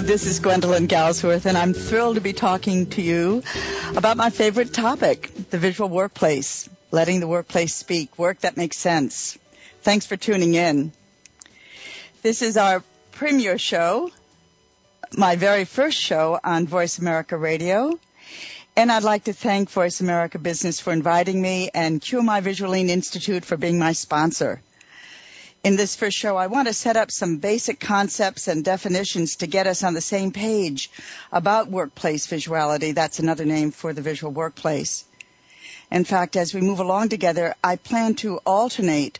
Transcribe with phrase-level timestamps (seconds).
[0.00, 3.42] This is Gwendolyn Galsworth, and I'm thrilled to be talking to you
[3.96, 9.36] about my favorite topic, the visual workplace, letting the workplace speak, work that makes sense.
[9.82, 10.92] Thanks for tuning in.
[12.22, 14.12] This is our premiere show,
[15.16, 17.98] my very first show on Voice America Radio.
[18.76, 22.88] And I'd like to thank Voice America Business for inviting me and QMI Visual Lean
[22.88, 24.62] Institute for being my sponsor
[25.64, 29.46] in this first show, I want to set up some basic concepts and definitions to
[29.46, 30.90] get us on the same page
[31.32, 32.94] about workplace visuality.
[32.94, 35.04] That's another name for the visual workplace.
[35.90, 39.18] In fact, as we move along together, I plan to alternate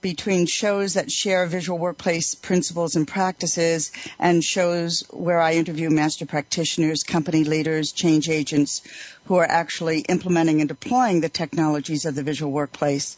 [0.00, 6.26] between shows that share visual workplace principles and practices and shows where I interview master
[6.26, 8.82] practitioners, company leaders, change agents
[9.24, 13.16] who are actually implementing and deploying the technologies of the visual workplace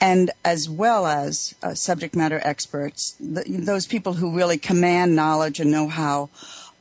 [0.00, 5.70] and as well as uh, subject matter experts, those people who really command knowledge and
[5.70, 6.28] know-how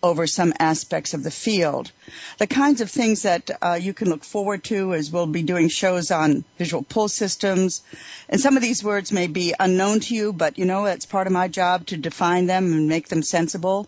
[0.01, 1.91] over some aspects of the field.
[2.37, 5.67] The kinds of things that uh, you can look forward to is we'll be doing
[5.67, 7.81] shows on visual pull systems.
[8.29, 11.27] And some of these words may be unknown to you, but you know, it's part
[11.27, 13.87] of my job to define them and make them sensible.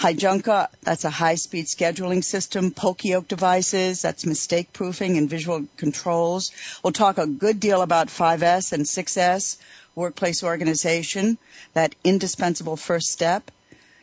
[0.00, 2.70] Heijunka, that's a high-speed scheduling system.
[2.70, 6.52] Poka-yoke devices, that's mistake proofing and visual controls.
[6.82, 9.58] We'll talk a good deal about 5S and 6S,
[9.94, 11.36] workplace organization,
[11.74, 13.50] that indispensable first step,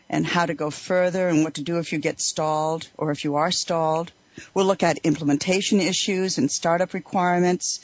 [0.07, 3.23] and how to go further and what to do if you get stalled or if
[3.23, 4.11] you are stalled.
[4.53, 7.79] We'll look at implementation issues and startup requirements.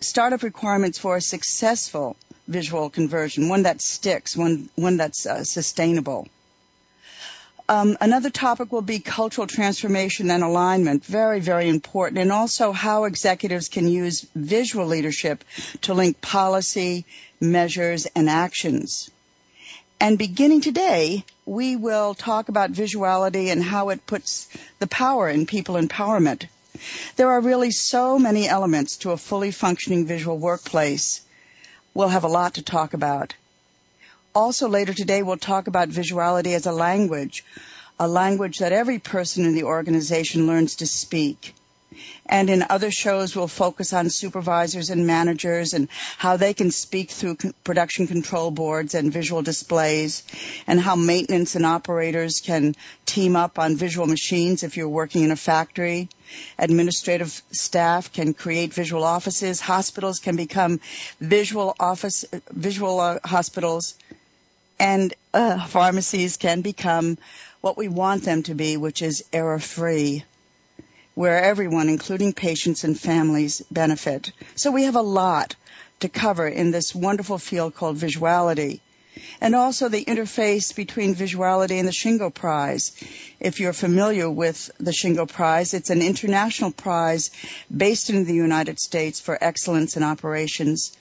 [0.00, 2.16] Startup requirements for a successful
[2.48, 6.26] visual conversion, one that sticks, one, one that's uh, sustainable.
[7.68, 11.04] Um, another topic will be cultural transformation and alignment.
[11.04, 12.20] Very, very important.
[12.20, 15.42] And also how executives can use visual leadership
[15.82, 17.06] to link policy,
[17.40, 19.10] measures, and actions.
[19.98, 24.48] And beginning today, we will talk about visuality and how it puts
[24.78, 26.46] the power in people empowerment.
[27.16, 31.22] There are really so many elements to a fully functioning visual workplace.
[31.94, 33.34] We'll have a lot to talk about.
[34.36, 37.42] Also later today, we'll talk about visuality as a language,
[37.98, 41.54] a language that every person in the organization learns to speak.
[42.26, 45.88] And in other shows, we'll focus on supervisors and managers and
[46.18, 50.22] how they can speak through production control boards and visual displays
[50.66, 52.74] and how maintenance and operators can
[53.06, 56.10] team up on visual machines if you're working in a factory.
[56.58, 59.62] Administrative staff can create visual offices.
[59.62, 60.78] Hospitals can become
[61.20, 63.94] visual office, visual uh, hospitals
[64.78, 67.18] and uh, pharmacies can become
[67.60, 70.24] what we want them to be, which is error free,
[71.14, 74.32] where everyone, including patients and families, benefit.
[74.54, 75.56] So we have a lot
[76.00, 78.80] to cover in this wonderful field called visuality.
[79.40, 82.92] And also the interface between visuality and the Shingo Prize.
[83.40, 87.30] If you're familiar with the Shingo Prize, it's an international prize
[87.74, 90.94] based in the United States for excellence in operations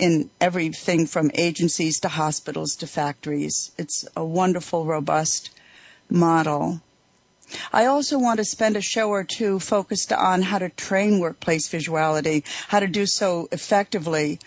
[0.00, 3.70] in everything from agencies to hospitals to factories.
[3.76, 5.50] It's a wonderful, robust
[6.08, 6.80] model.
[7.72, 11.68] I also want to spend a show or two focused on how to train workplace
[11.68, 14.38] visuality, how to do so effectively.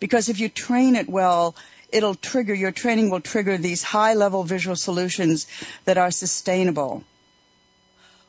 [0.00, 1.56] Because if you train it well,
[1.90, 5.46] it'll trigger, your training will trigger these high level visual solutions
[5.84, 7.04] that are sustainable.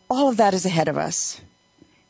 [0.09, 1.39] All of that is ahead of us.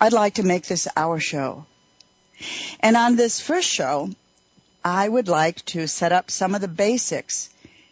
[0.00, 1.64] I'd like to make this our show.
[2.80, 4.10] And on this first show,
[4.84, 7.50] I would like to set up some of the basics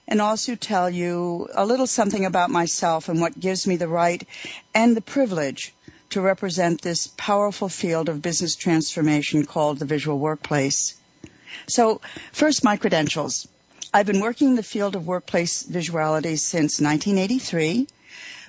[0.08, 4.26] and also tell you a little something about myself and what gives me the right
[4.74, 5.74] and the privilege
[6.10, 10.94] to represent this powerful field of business transformation called the visual workplace.
[11.66, 12.00] So
[12.32, 13.46] first, my credentials.
[13.92, 17.86] I've been working in the field of workplace visuality since 1983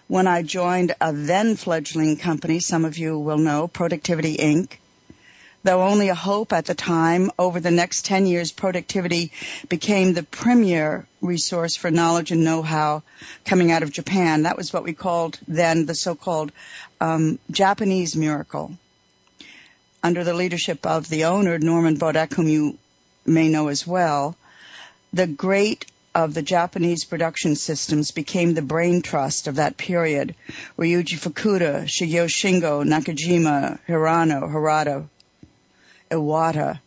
[0.10, 4.72] when I joined a then fledgling company, some of you will know, Productivity Inc.
[5.62, 9.34] Though only a hope at the time, over the next 10 years, productivity
[9.68, 13.04] became the premier resource for knowledge and know-how
[13.44, 14.44] coming out of Japan.
[14.44, 16.54] That was what we called then the so-called
[17.02, 18.72] um, Japanese miracle.
[20.02, 22.78] Under the leadership of the owner, Norman Bodek, whom you
[23.26, 24.38] may know as well,
[25.12, 25.86] the great
[26.16, 30.36] of the Japanese production systems became the brain trust of that period.
[30.78, 35.08] Ryuji Fukuda, Shigeo Shingo, Nakajima, Hirano, Harada,
[36.10, 36.80] Iwata,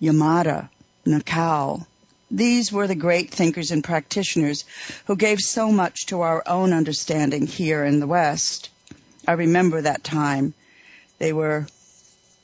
[0.00, 0.68] Yamada,
[1.06, 1.86] Nakao.
[2.30, 4.64] These were the great thinkers and practitioners
[5.06, 8.70] who gave so much to our own understanding here in the West.
[9.26, 10.54] I remember that time.
[11.18, 11.66] They were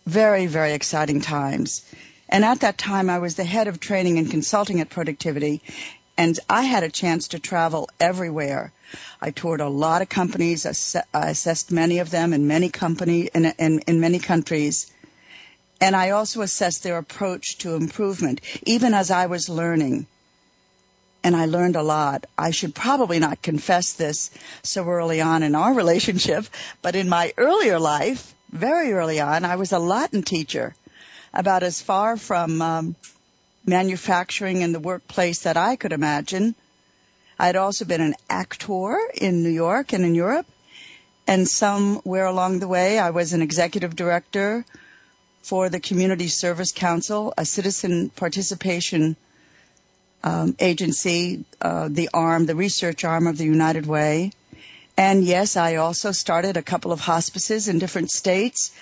[0.06, 1.82] very, very exciting times.
[2.28, 5.62] And at that time, I was the head of training and consulting at Productivity,
[6.16, 8.72] and I had a chance to travel everywhere.
[9.20, 10.66] I toured a lot of companies,
[11.14, 14.90] I assessed many of them in many company in, in, in many countries,
[15.80, 20.06] and I also assessed their approach to improvement, even as I was learning.
[21.22, 22.26] And I learned a lot.
[22.36, 24.30] I should probably not confess this
[24.62, 26.46] so early on in our relationship,
[26.82, 30.74] but in my earlier life, very early on, I was a Latin teacher,
[31.34, 32.96] about as far from um,
[33.66, 36.54] manufacturing in the workplace that I could imagine.
[37.38, 40.46] I had also been an actor in New York and in Europe,
[41.26, 44.64] and somewhere along the way, I was an executive director
[45.48, 49.16] for the Community Service Council, a citizen participation
[50.22, 54.30] um, agency, uh, the arm, the research arm of the United Way.
[54.98, 58.72] And yes, I also started a couple of hospices in different states,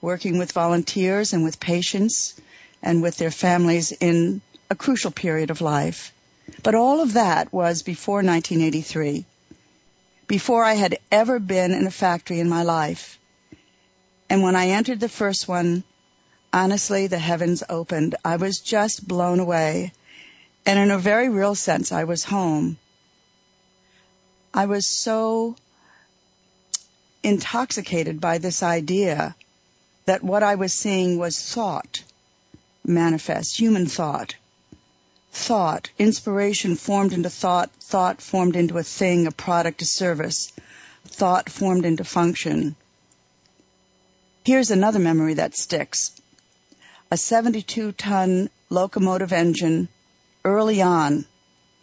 [0.00, 2.34] working with volunteers and with patients
[2.82, 6.12] and with their families in a crucial period of life.
[6.64, 9.24] But all of that was before 1983,
[10.26, 13.16] before I had ever been in a factory in my life.
[14.28, 15.84] And when I entered the first one,
[16.56, 18.14] honestly, the heavens opened.
[18.24, 19.92] I was just blown away.
[20.64, 22.78] And in a very real sense, I was home.
[24.54, 25.54] I was so
[27.22, 29.36] intoxicated by this idea
[30.06, 32.02] that what I was seeing was thought
[32.86, 34.34] manifest, human thought.
[35.32, 40.52] Thought, inspiration formed into thought, thought formed into a thing, a product, a service,
[41.04, 42.76] thought formed into function.
[44.44, 46.12] Here's another memory that sticks
[47.10, 49.88] a 72 ton locomotive engine
[50.44, 51.24] early on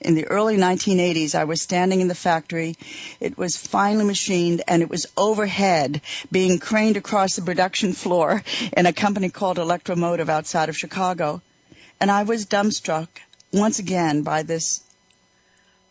[0.04, 2.76] in the early 1980s, I was standing in the factory.
[3.20, 8.44] It was finely machined and it was overhead being craned across the production floor
[8.76, 11.42] in a company called Electromotive outside of Chicago.
[12.00, 13.08] And I was dumbstruck
[13.54, 14.82] once again by this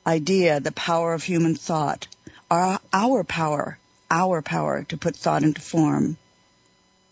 [0.07, 2.07] idea, the power of human thought,
[2.51, 3.79] our, our power,
[4.11, 6.19] our power to put thought into form.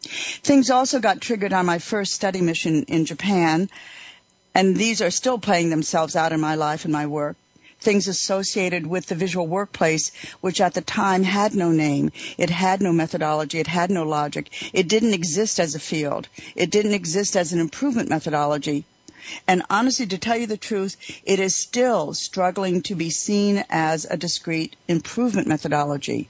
[0.02, 3.68] Things also got triggered on my first study mission in Japan,
[4.54, 7.36] and these are still playing themselves out in my life and my work.
[7.80, 12.12] Things associated with the visual workplace, which at the time had no name.
[12.36, 13.58] It had no methodology.
[13.58, 14.50] It had no logic.
[14.74, 16.28] It didn't exist as a field.
[16.54, 18.84] It didn't exist as an improvement methodology.
[19.46, 24.04] And honestly, to tell you the truth, it is still struggling to be seen as
[24.04, 26.28] a discrete improvement methodology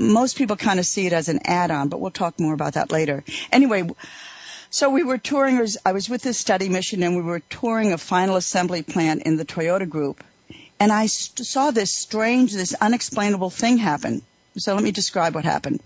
[0.00, 2.90] most people kind of see it as an add-on, but we'll talk more about that
[2.90, 3.22] later.
[3.52, 3.88] Anyway,
[4.70, 7.98] so we were touring, I was with this study mission and we were touring a
[7.98, 10.24] final assembly plant in the Toyota group.
[10.78, 14.22] And I saw this strange, this unexplainable thing happen.
[14.56, 15.80] So let me describe what happened.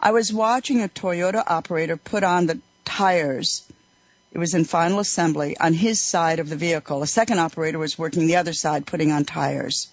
[0.00, 3.66] I was watching a Toyota operator put on the tires.
[4.32, 7.02] It was in final assembly on his side of the vehicle.
[7.02, 9.88] A second operator was working the other side putting on tires.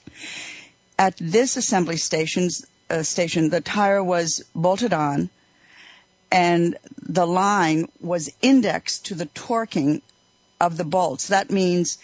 [1.00, 2.50] At this assembly station,
[2.90, 5.30] uh, station, the tire was bolted on
[6.32, 10.02] and the line was indexed to the torquing
[10.60, 11.28] of the bolts.
[11.28, 12.00] That means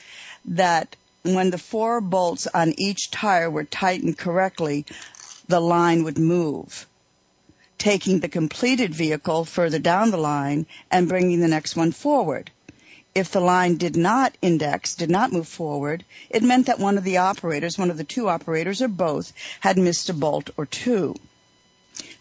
[0.45, 4.85] that when the four bolts on each tire were tightened correctly,
[5.47, 6.85] the line would move,
[7.79, 12.51] taking the completed vehicle further down the line and bringing the next one forward.
[13.19, 17.03] If the line did not index, did not move forward, it meant that one of
[17.03, 21.15] the operators, one of the two operators or both, had missed a bolt or two.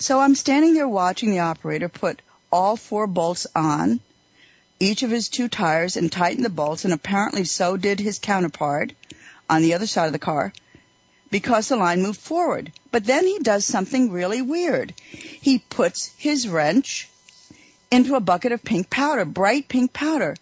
[0.01, 4.01] So I'm standing there watching the operator put all four bolts on
[4.81, 8.93] each of his two tires and tighten the bolts, and apparently so did his counterpart
[9.49, 10.53] on the other side of the car
[11.31, 12.73] because the line moved forward.
[12.91, 14.95] But then he does something really weird.
[15.13, 17.09] He puts his wrench
[17.89, 20.35] into a bucket of pink powder, bright pink powder.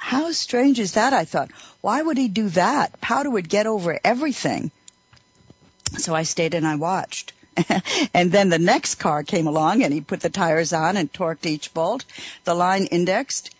[0.00, 1.12] How strange is that?
[1.12, 1.50] I thought.
[1.82, 3.00] Why would he do that?
[3.02, 4.70] Powder would get over everything.
[5.98, 7.34] So I stayed and I watched.
[8.14, 11.44] and then the next car came along and he put the tires on and torqued
[11.44, 12.06] each bolt.
[12.44, 13.50] The line indexed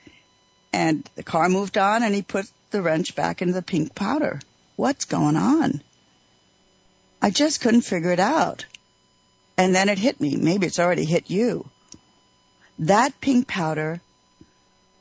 [0.73, 4.41] and the car moved on and he put the wrench back into the pink powder.
[4.77, 5.83] What's going on?
[7.21, 8.65] I just couldn't figure it out.
[9.59, 10.37] And then it hit me.
[10.37, 11.69] Maybe it's already hit you.
[12.79, 14.01] That pink powder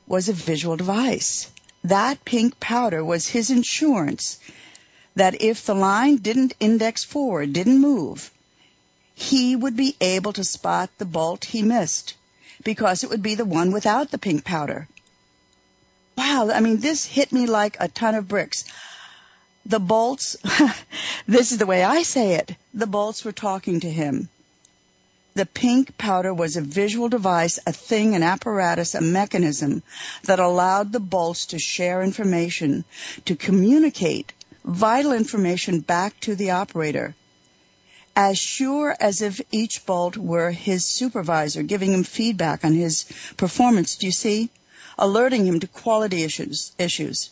[0.10, 1.50] was a visual device.
[1.86, 4.40] That pink powder was his insurance
[5.16, 8.32] that if the line didn't index forward, didn't move,
[9.16, 12.16] he would be able to spot the bolt he missed
[12.64, 14.88] because it would be the one without the pink powder.
[16.18, 18.66] Wow, I mean, this hit me like a ton of bricks.
[19.66, 20.36] The bolts,
[21.28, 24.30] this is the way I say it, the bolts were talking to him.
[25.40, 29.84] The pink powder was a visual device, a thing, an apparatus, a mechanism
[30.26, 32.84] that allowed the bolts to share information,
[33.24, 34.34] to communicate
[34.66, 37.16] vital information back to the operator
[38.18, 43.06] as sure as if each bolt were his supervisor, giving him feedback on his
[43.38, 43.96] performance.
[43.96, 44.50] Do you see?
[44.98, 47.30] Alerting him to quality issues, issues.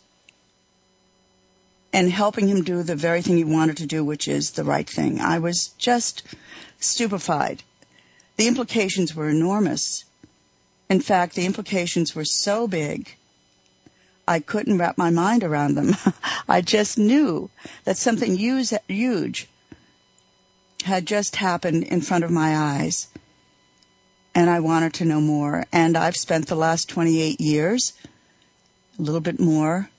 [1.91, 4.89] And helping him do the very thing he wanted to do, which is the right
[4.89, 5.19] thing.
[5.19, 6.23] I was just
[6.79, 7.63] stupefied.
[8.37, 10.05] The implications were enormous.
[10.89, 13.09] In fact, the implications were so big,
[14.27, 15.95] I couldn't wrap my mind around them.
[16.49, 17.49] I just knew
[17.85, 19.47] that something huge
[20.83, 23.07] had just happened in front of my eyes.
[24.35, 25.65] And I wanted to know more.
[25.71, 27.93] And I've spent the last 28 years,
[28.99, 29.89] a little bit more,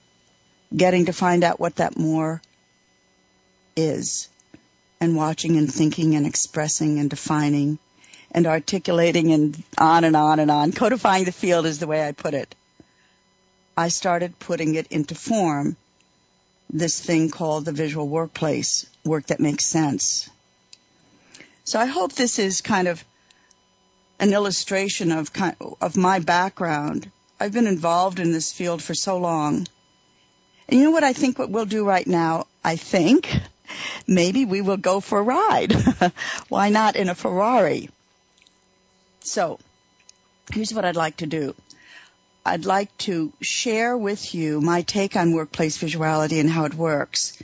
[0.77, 2.43] getting to find out what that more
[3.77, 4.29] is.
[5.01, 7.79] And watching and thinking and expressing and defining
[8.33, 10.73] and articulating and on and on and on.
[10.73, 12.55] Codifying the field is the way I put it.
[13.77, 15.77] I started putting it into form,
[16.69, 20.29] this thing called the visual workplace, work that makes sense.
[21.65, 23.05] So I hope this is kind of
[24.19, 25.31] an illustration of
[25.81, 27.11] of my background.
[27.39, 29.67] I've been involved in this field for so long.
[30.69, 32.47] And you know what I think what we'll do right now?
[32.65, 33.31] I think
[34.07, 35.73] maybe we will go for a ride.
[36.49, 37.91] Why not in a Ferrari?
[39.21, 39.59] So,
[40.53, 41.55] here's what I'd like to do.
[42.45, 47.41] I'd like to share with you my take on workplace visuality and how it works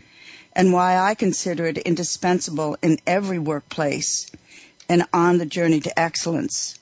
[0.54, 4.30] and why I consider it indispensable in every workplace
[4.88, 6.78] and on the journey to excellence.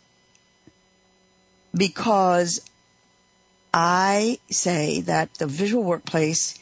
[1.74, 2.60] Because
[3.72, 6.58] I say that the visual workplace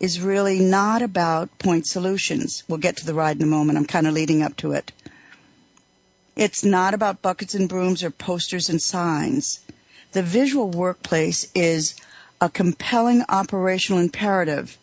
[0.00, 2.64] is really not about point solutions.
[2.68, 3.78] We'll get to the ride in a moment.
[3.78, 4.90] I'm kind of leading up to it.
[6.36, 9.60] It's not about buckets and brooms or posters and signs.
[10.12, 11.94] The visual workplace is
[12.40, 14.76] a compelling operational imperative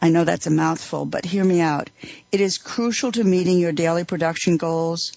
[0.00, 1.88] I know that's a mouthful, but hear me out.
[2.30, 5.12] It is crucial to meeting your daily production goals,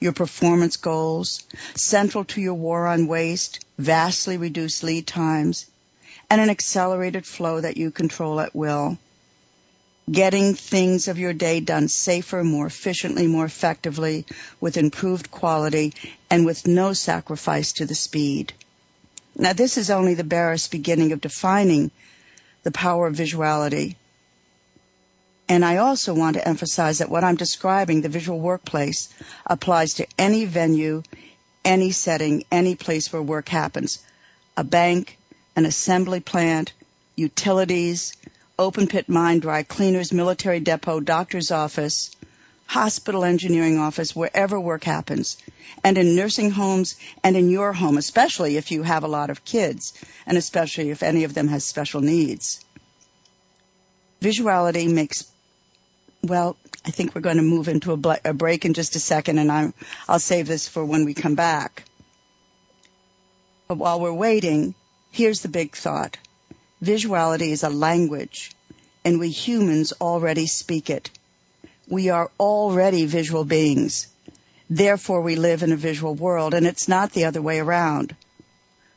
[0.00, 1.44] your performance goals,
[1.74, 5.66] central to your war on waste, vastly reduced lead times,
[6.30, 8.98] and an accelerated flow that you control at will.
[10.10, 14.24] Getting things of your day done safer, more efficiently, more effectively,
[14.60, 15.94] with improved quality,
[16.30, 18.52] and with no sacrifice to the speed.
[19.36, 21.90] Now this is only the barest beginning of defining
[22.62, 23.96] the power of visuality.
[25.48, 29.12] And I also want to emphasize that what I'm describing, the visual workplace,
[29.46, 31.02] applies to any venue,
[31.64, 33.98] any setting, any place where work happens.
[34.56, 35.18] A bank,
[35.56, 36.72] an assembly plant,
[37.16, 38.16] utilities,
[38.60, 42.14] open pit mine, dry cleaners, military depot, doctor's office,
[42.66, 45.38] hospital engineering office, wherever work happens.
[45.82, 49.44] And in nursing homes and in your home, especially if you have a lot of
[49.44, 49.94] kids
[50.26, 52.62] and especially if any of them has special needs.
[54.20, 55.24] Visuality makes,
[56.22, 59.38] well, I think we're going to move into a, a break in just a second
[59.38, 59.72] and i
[60.06, 61.84] I'll save this for when we come back.
[63.68, 64.74] But while we're waiting,
[65.10, 66.18] here's the big thought.
[66.82, 68.52] Visuality is a language,
[69.04, 71.10] and we humans already speak it.
[71.88, 74.06] We are already visual beings.
[74.70, 78.14] Therefore, we live in a visual world, and it's not the other way around.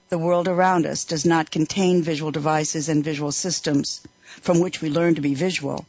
[0.10, 4.00] The world around us does not contain visual devices and visual systems
[4.42, 5.86] from which we learn to be visual.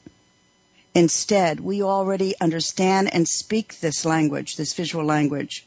[0.95, 5.67] Instead, we already understand and speak this language, this visual language.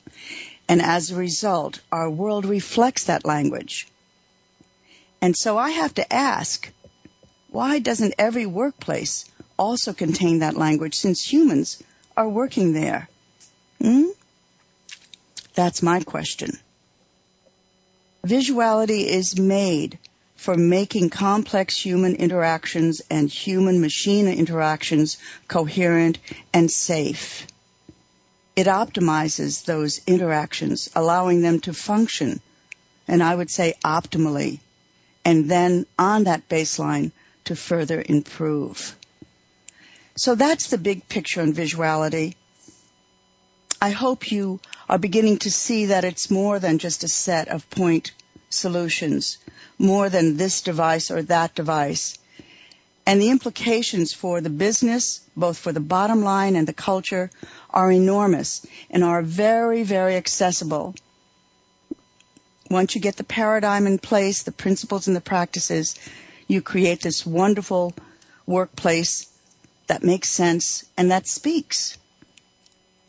[0.67, 3.87] And as a result, our world reflects that language.
[5.21, 6.71] And so I have to ask,
[7.49, 9.25] why doesn't every workplace
[9.57, 11.81] also contain that language since humans
[12.15, 13.09] are working there?
[13.81, 14.09] Hmm?
[15.55, 16.51] That's my question.
[18.25, 19.97] Visuality is made
[20.35, 26.19] for making complex human interactions and human machine interactions coherent
[26.53, 27.47] and safe.
[28.55, 32.39] It optimizes those interactions, allowing them to function,
[33.07, 34.59] and I would say optimally,
[35.27, 37.11] and then on that baseline
[37.43, 38.95] to further improve.
[40.15, 42.35] So that's the big picture on visuality.
[43.81, 47.69] I hope you are beginning to see that it's more than just a set of
[47.69, 48.13] point
[48.49, 49.37] solutions
[49.77, 52.17] more than this device or that device.
[53.05, 57.29] And the implications for the business, both for the bottom line and the culture,
[57.69, 60.95] are enormous and are very, very accessible.
[62.69, 65.95] Once you get the paradigm in place, the principles and the practices,
[66.47, 67.93] you create this wonderful
[68.45, 69.31] workplace
[69.87, 71.97] that makes sense and that speaks.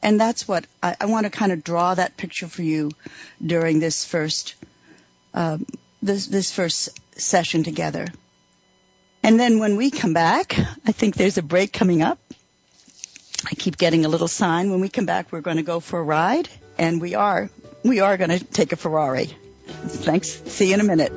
[0.03, 2.91] And that's what I, I want to kind of draw that picture for you
[3.45, 4.55] during this first
[5.35, 5.67] um,
[6.03, 8.07] this, this first session together.
[9.23, 12.19] And then when we come back, I think there's a break coming up.
[13.45, 14.71] I keep getting a little sign.
[14.71, 17.51] When we come back, we're going to go for a ride, and we are
[17.85, 19.37] we are going to take a Ferrari.
[19.87, 20.43] Thanks.
[20.51, 21.13] See you in a minute.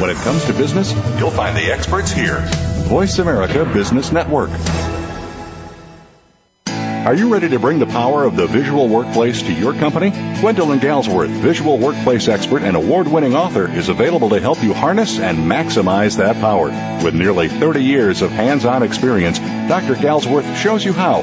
[0.00, 2.40] When it comes to business, you'll find the experts here.
[2.88, 4.50] Voice America Business Network.
[7.08, 10.10] Are you ready to bring the power of the visual workplace to your company?
[10.10, 15.18] Gwendolyn Galsworth, visual workplace expert and award winning author, is available to help you harness
[15.18, 16.68] and maximize that power.
[17.02, 19.94] With nearly 30 years of hands on experience, Dr.
[19.94, 21.22] Galsworth shows you how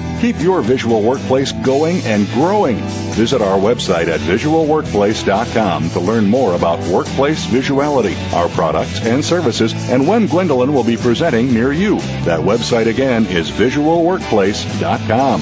[0.21, 2.77] Keep your visual workplace going and growing.
[3.15, 9.73] Visit our website at visualworkplace.com to learn more about workplace visuality, our products and services,
[9.89, 11.97] and when Gwendolyn will be presenting near you.
[12.25, 15.41] That website again is visualworkplace.com.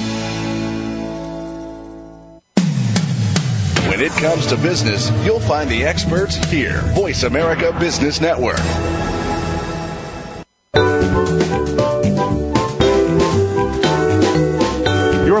[3.90, 6.80] When it comes to business, you'll find the experts here.
[6.94, 8.56] Voice America Business Network.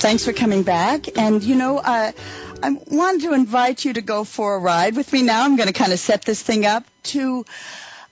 [0.00, 1.18] Thanks for coming back.
[1.18, 2.12] And you know, uh,
[2.62, 5.44] I wanted to invite you to go for a ride with me now.
[5.44, 7.44] I'm going to kind of set this thing up to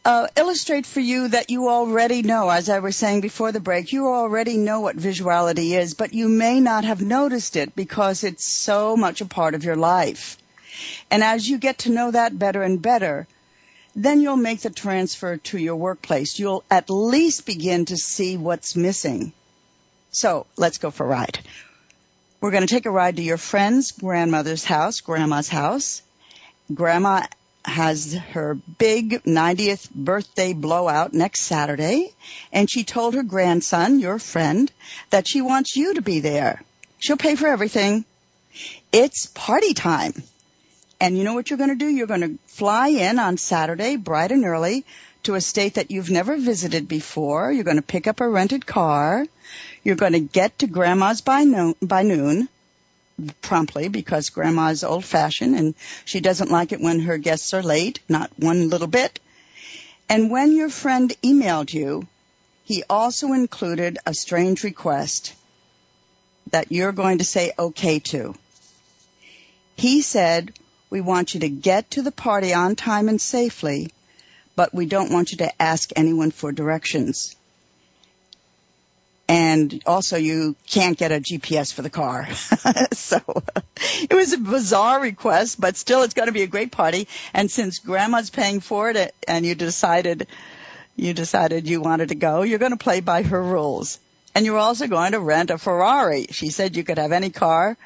[0.05, 3.91] uh, illustrate for you that you already know, as I was saying before the break,
[3.91, 8.47] you already know what visuality is, but you may not have noticed it because it's
[8.47, 10.37] so much a part of your life.
[11.11, 13.27] And as you get to know that better and better,
[13.97, 16.39] then you'll make the transfer to your workplace.
[16.39, 19.33] You'll at least begin to see what's missing.
[20.11, 21.39] So let's go for a ride.
[22.41, 26.03] We're going to take a ride to your friend's grandmother's house, grandma's house.
[26.73, 27.23] Grandma
[27.65, 32.15] has her big 90th birthday blowout next Saturday,
[32.53, 34.71] and she told her grandson, your friend,
[35.11, 36.63] that she wants you to be there.
[37.01, 38.05] She'll pay for everything.
[38.93, 40.15] It's party time.
[41.01, 41.89] And you know what you're going to do?
[41.89, 44.85] You're going to fly in on Saturday, bright and early,
[45.29, 47.53] to a state that you've never visited before.
[47.53, 49.27] You're going to pick up a rented car.
[49.85, 52.49] You're going to get to grandma's by noon, by noon
[53.43, 55.75] promptly because grandma's old fashioned and
[56.07, 59.21] she doesn't like it when her guests are late, not one little bit.
[60.09, 62.07] And when your friend emailed you,
[62.65, 65.35] he also included a strange request
[66.53, 68.35] that you're going to say okay to.
[69.77, 70.55] He said,
[70.89, 73.93] we want you to get to the party on time and safely,
[74.59, 77.37] but we don't want you to ask anyone for directions.
[79.29, 82.27] And also you can't get a GPS for the car.
[82.93, 83.21] so
[83.77, 87.07] it was a bizarre request, but still it's going to be a great party.
[87.33, 90.27] And since grandma's paying for it and you decided,
[90.97, 94.01] you decided you wanted to go, you're going to play by her rules.
[94.35, 96.27] And you're also going to rent a Ferrari.
[96.33, 97.77] She said you could have any car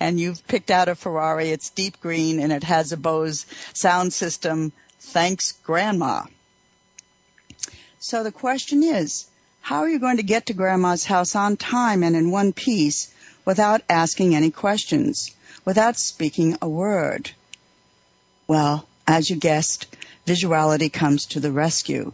[0.00, 1.50] and you've picked out a Ferrari.
[1.50, 4.72] It's deep green and it has a Bose sound system.
[5.06, 6.24] Thanks, Grandma.
[8.00, 9.26] So the question is,
[9.60, 13.12] how are you going to get to Grandma's house on time and in one piece
[13.44, 15.30] without asking any questions,
[15.64, 17.30] without speaking a word?
[18.46, 19.86] Well, as you guessed,
[20.26, 22.12] visuality comes to the rescue.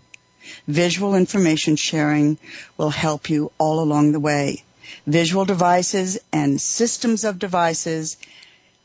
[0.67, 2.39] Visual information sharing
[2.77, 4.65] will help you all along the way
[5.07, 8.17] visual devices and systems of devices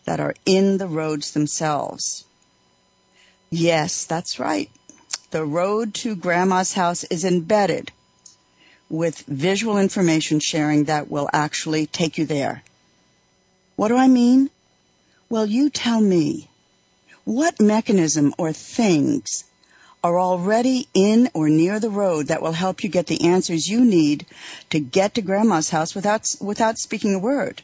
[0.05, 2.25] that are in the roads themselves.
[3.55, 4.71] Yes, that's right.
[5.29, 7.91] The road to grandma's house is embedded
[8.89, 12.63] with visual information sharing that will actually take you there.
[13.75, 14.49] What do I mean?
[15.29, 16.49] Well, you tell me.
[17.25, 19.43] What mechanism or things
[20.03, 23.85] are already in or near the road that will help you get the answers you
[23.85, 24.25] need
[24.71, 27.61] to get to grandma's house without, without speaking a word.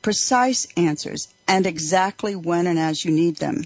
[0.00, 3.64] Precise answers and exactly when and as you need them.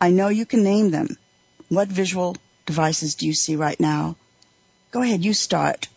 [0.00, 1.16] I know you can name them.
[1.68, 4.16] What visual devices do you see right now?
[4.90, 5.88] Go ahead, you start.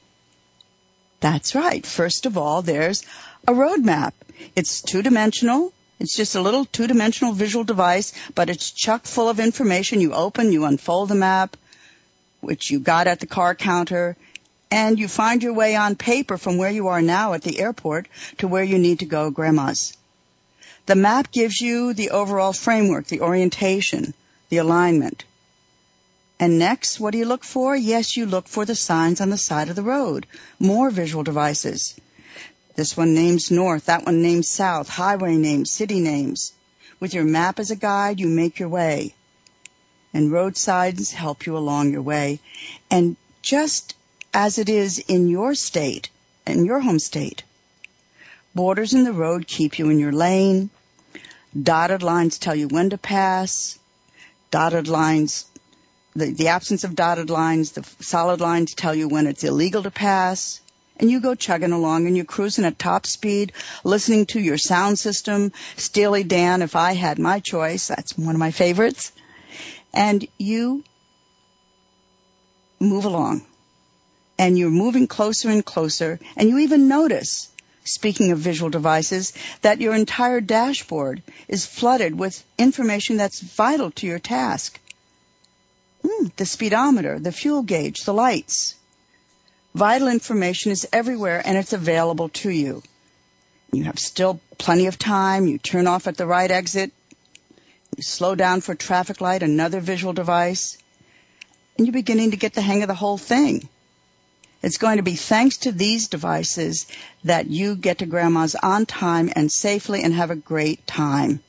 [1.20, 1.86] That's right.
[1.86, 3.04] First of all, there's
[3.48, 4.16] a road map.
[4.56, 5.72] It's two dimensional.
[6.00, 10.02] It's just a little two-dimensional visual device, but it's chock full of information.
[10.02, 11.56] You open, you unfold the map,
[12.40, 14.18] which you got at the car counter,
[14.72, 18.08] and you find your way on paper from where you are now at the airport
[18.40, 19.96] to where you need to go, grandma's.
[20.92, 24.14] The map gives you the overall framework, the orientation,
[24.50, 25.24] the alignment.
[26.38, 27.74] And next, what do you look for?
[27.74, 30.28] Yes, you look for the signs on the side of the road.
[30.60, 31.96] More visual devices.
[32.76, 36.52] This one names north, that one names south, highway names, city names.
[37.00, 39.16] With your map as a guide, you make your way.
[40.14, 42.42] And roadsides help you along your way.
[42.90, 43.96] And just
[44.34, 46.10] as it is in your state,
[46.46, 47.44] in your home state,
[48.54, 50.70] borders in the road keep you in your lane.
[51.60, 53.78] Dotted lines tell you when to pass.
[54.52, 55.46] Dotted lines,
[56.16, 59.92] the, the absence of dotted lines, the solid lines tell you when it's illegal to
[59.92, 60.62] pass
[61.02, 65.00] and you go chugging along and you're cruising at top speed, listening to your sound
[65.00, 69.12] system, Steely Dan, if I had my choice, that's one of my favorites.
[69.94, 70.84] And you
[72.80, 73.46] move along.
[74.38, 77.51] And you're moving closer and closer, and you even notice,
[77.84, 84.08] speaking of visual devices, that your entire dashboard is flooded with information that's vital to
[84.08, 84.80] your task.
[86.04, 88.76] Mm, the speedometer, the fuel gauge, the lights,
[89.74, 92.84] Vital information is everywhere and it's available to you.
[93.72, 95.48] You have still plenty of time.
[95.48, 96.92] You turn off at the right exit.
[97.96, 100.78] You slow down for traffic light, another visual device.
[101.78, 103.70] And you're beginning to get the hang of the whole thing.
[104.62, 106.86] It's going to be thanks to these devices
[107.24, 111.42] that you get to grandma's on time and safely and have a great time.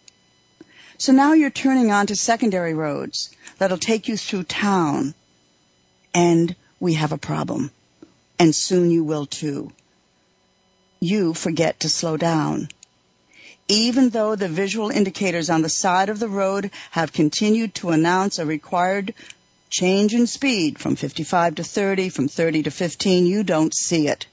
[0.96, 5.14] So now you're turning on to secondary roads that'll take you through town.
[6.14, 7.70] And we have a problem
[8.38, 9.70] and soon you will too.
[11.00, 12.68] You forget to slow down.
[13.68, 18.38] Even though the visual indicators on the side of the road have continued to announce
[18.38, 19.14] a required
[19.72, 24.26] change in speed from 55 to 30, from 30 to 15, you don't see it.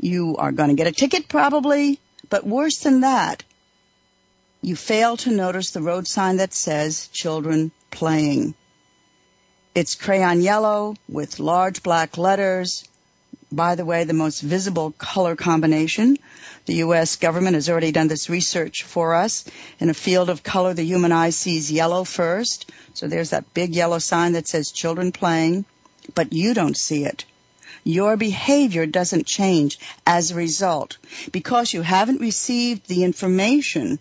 [0.00, 3.44] You are going to get a ticket probably, but worse than that,
[4.60, 8.54] you fail to notice the road sign that says children playing.
[9.76, 12.88] It's crayon yellow with large black letters.
[13.52, 16.18] By the way, the most visible color combination.
[16.66, 17.16] The U.S.
[17.16, 19.44] government has already done this research for us.
[19.80, 22.70] In a field of color, the human eye sees yellow first.
[22.94, 25.64] So there's that big yellow sign that says children playing,
[26.14, 27.24] but you don't see it.
[27.84, 30.98] Your behavior doesn't change as a result.
[31.32, 33.98] Because you haven't received the information,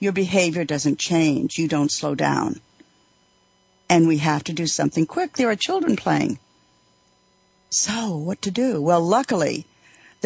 [0.00, 1.58] your behavior doesn't change.
[1.58, 2.60] You don't slow down
[3.88, 5.36] and we have to do something quick.
[5.36, 6.38] There are children playing.
[7.70, 8.80] So, what to do?
[8.80, 9.66] Well, luckily,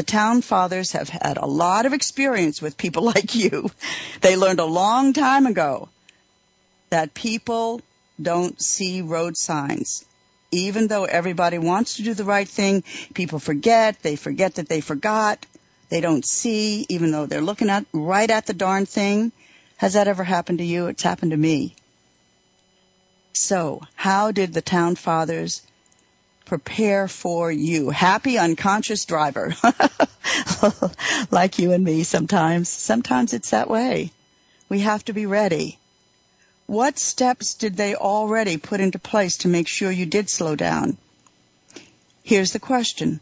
[0.01, 3.71] The town fathers have had a lot of experience with people like you.
[4.23, 5.91] They learned a long time ago
[6.89, 7.83] that people
[8.19, 10.07] don't see road signs.
[10.53, 12.83] Even though everybody wants to do the right thing,
[13.13, 15.45] people forget, they forget that they forgot,
[15.91, 19.33] they don't see, even though they're looking at right at the darn thing.
[19.77, 20.87] Has that ever happened to you?
[20.87, 21.75] It's happened to me.
[23.35, 25.61] So, how did the town fathers
[26.51, 27.91] prepare for you?
[27.91, 29.55] Happy unconscious driver.
[31.31, 32.69] like you and me sometimes.
[32.69, 34.11] Sometimes it's that way.
[34.69, 35.79] We have to be ready.
[36.67, 40.97] What steps did they already put into place to make sure you did slow down?
[42.25, 43.21] Here's the question.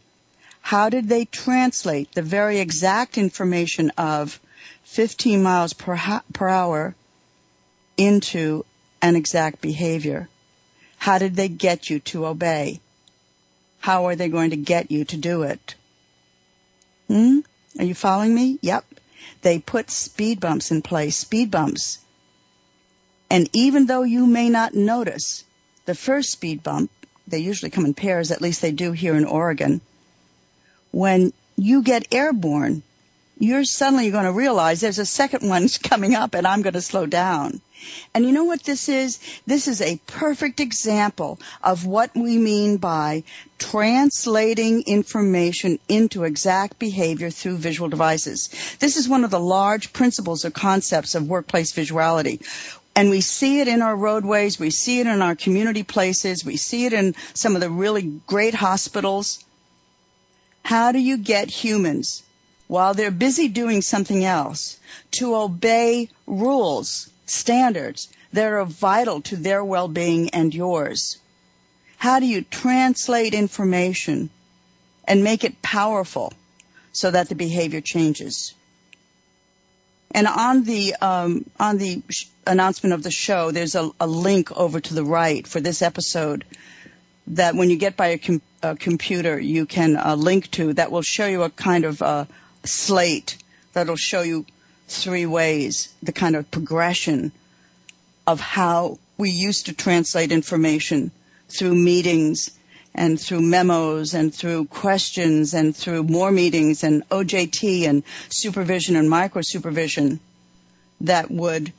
[0.63, 4.41] How did they translate the very exact information of
[4.85, 6.01] 15 miles per,
[6.33, 6.95] per hour
[7.99, 8.65] into
[9.03, 10.31] an exact behavior?
[10.97, 12.81] How did they get you to obey?
[13.79, 15.75] How are they going to get you to do it?
[17.09, 17.41] Hmm?
[17.79, 18.59] Are you following me?
[18.61, 18.85] Yep.
[19.43, 21.99] They put speed bumps in place, speed bumps.
[23.31, 25.45] And even though you may not notice
[25.85, 26.91] the first speed bump,
[27.27, 29.81] they usually come in pairs, at least they do here in Oregon.
[30.91, 32.83] When you get airborne,
[33.39, 36.81] you're suddenly going to realize there's a second one coming up and I'm going to
[36.81, 37.61] slow down.
[38.13, 39.21] And you know what this is?
[39.47, 43.23] This is a perfect example of what we mean by
[43.59, 48.51] translating information into exact behavior through visual devices.
[48.81, 52.45] This is one of the large principles or concepts of workplace visuality.
[52.97, 56.57] And we see it in our roadways, we see it in our community places, we
[56.57, 59.45] see it in some of the really great hospitals.
[60.65, 62.25] How do you get humans
[62.69, 64.79] while they're busy doing something else
[65.11, 71.19] to obey rules, standards that are vital to their well-being and yours?
[71.97, 74.31] How do you translate information
[75.05, 76.33] and make it powerful
[76.93, 78.55] so that the behavior changes?
[80.11, 84.57] And on the um, on the sh- announcement of the show, there's a, a, link
[84.57, 86.45] over to the right for this episode
[87.27, 90.91] that when you get by a, com- a computer, you can uh, link to that
[90.91, 92.25] will show you a kind of uh,
[92.69, 93.37] slate
[93.73, 94.47] that'll show you
[94.89, 97.33] three ways, the kind of progression
[98.27, 101.11] of how we used to translate information
[101.49, 102.51] through meetings
[102.95, 109.09] and through memos and through questions and through more meetings and OJT and supervision and
[109.09, 110.21] micro supervision
[111.03, 111.73] that would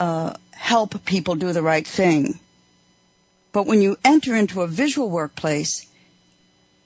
[0.00, 2.38] uh, help people do the right thing.
[3.52, 5.87] But when you enter into a visual workplace,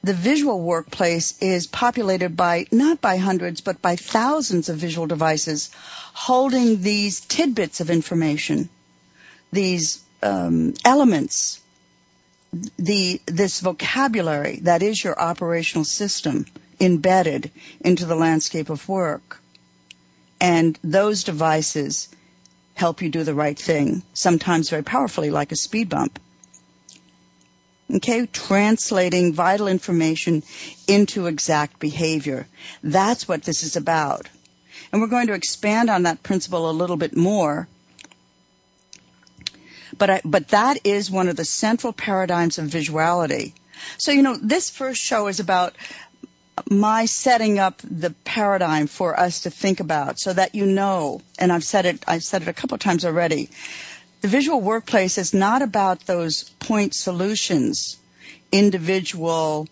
[0.05, 5.71] the visual workplace is populated by not by hundreds but by thousands of visual devices
[6.13, 8.69] holding these tidbits of information,
[9.53, 11.61] these um, elements,
[12.79, 16.45] the this vocabulary that is your operational system
[16.81, 19.41] embedded into the landscape of work,
[20.41, 22.09] and those devices
[22.75, 26.19] help you do the right thing, sometimes very powerfully, like a speed bump.
[27.95, 30.43] Okay, translating vital information
[30.87, 32.47] into exact behavior.
[32.83, 34.29] That's what this is about.
[34.91, 37.69] And we're going to expand on that principle a little bit more.
[39.99, 43.53] But, I, but that is one of the central paradigms of visuality.
[43.99, 45.75] So, you know, this first show is about
[46.69, 51.53] my setting up the paradigm for us to think about so that you know, and
[51.53, 53.51] I've said it, I've said it a couple of times already,
[54.23, 57.99] the visual workplace is not about those point solutions,
[58.53, 59.67] individual,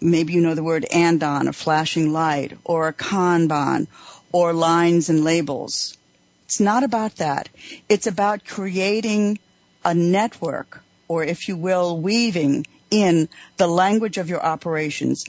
[0.00, 3.86] maybe you know the word andon, a flashing light, or a kanban,
[4.32, 5.98] or lines and labels.
[6.46, 7.50] It's not about that.
[7.90, 9.38] It's about creating
[9.84, 15.26] a network, or if you will, weaving in the language of your operations.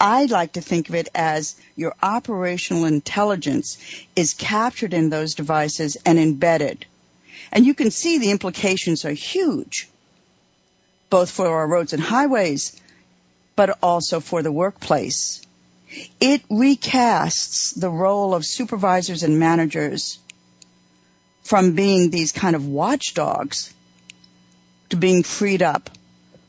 [0.00, 3.78] I like to think of it as your operational intelligence
[4.16, 6.86] is captured in those devices and embedded.
[7.52, 9.88] And you can see the implications are huge,
[11.08, 12.80] both for our roads and highways,
[13.56, 15.42] but also for the workplace.
[16.20, 20.18] It recasts the role of supervisors and managers
[21.42, 23.74] from being these kind of watchdogs
[24.90, 25.90] to being freed up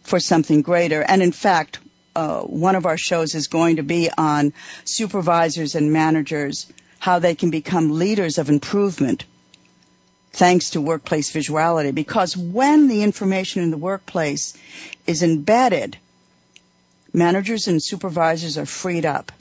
[0.03, 1.01] for something greater.
[1.01, 1.79] And in fact,
[2.15, 7.33] uh, one of our shows is going to be on supervisors and managers, how they
[7.33, 9.25] can become leaders of improvement
[10.33, 11.93] thanks to workplace visuality.
[11.93, 14.57] Because when the information in the workplace
[15.05, 15.97] is embedded,
[17.13, 19.31] managers and supervisors are freed up.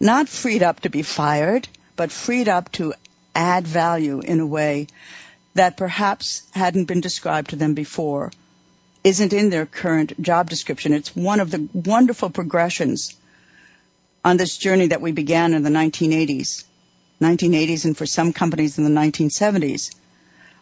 [0.00, 2.94] Not freed up to be fired, but freed up to
[3.34, 4.86] add value in a way
[5.54, 8.32] that perhaps hadn't been described to them before,
[9.04, 10.92] isn't in their current job description.
[10.92, 13.16] It's one of the wonderful progressions
[14.24, 16.64] on this journey that we began in the 1980s,
[17.20, 19.94] 1980s and for some companies in the 1970s,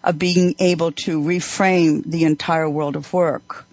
[0.02, 3.64] of being able to reframe the entire world of work.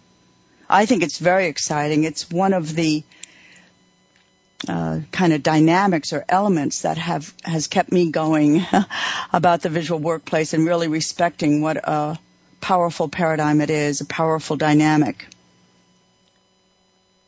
[0.70, 2.04] I think it's very exciting.
[2.04, 3.04] It's one of the
[4.68, 8.66] uh, kind of dynamics or elements that have has kept me going
[9.34, 12.18] about the visual workplace and really respecting what a
[12.62, 15.28] powerful paradigm it is, a powerful dynamic.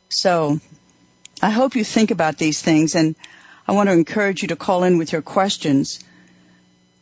[0.08, 0.58] So,
[1.40, 3.14] I hope you think about these things and
[3.68, 6.00] I want to encourage you to call in with your questions.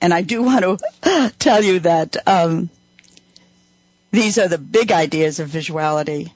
[0.00, 2.70] And I do want to tell you that um,
[4.10, 6.32] these are the big ideas of visuality.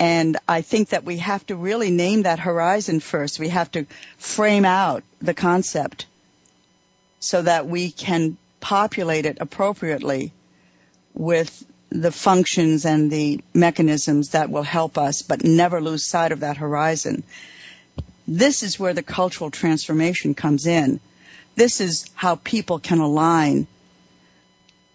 [0.00, 3.38] And I think that we have to really name that horizon first.
[3.38, 3.86] We have to
[4.18, 6.06] frame out the concept
[7.20, 10.32] so that we can populate it appropriately
[11.14, 16.40] with the functions and the mechanisms that will help us, but never lose sight of
[16.40, 17.22] that horizon.
[18.28, 21.00] This is where the cultural transformation comes in.
[21.54, 23.66] This is how people can align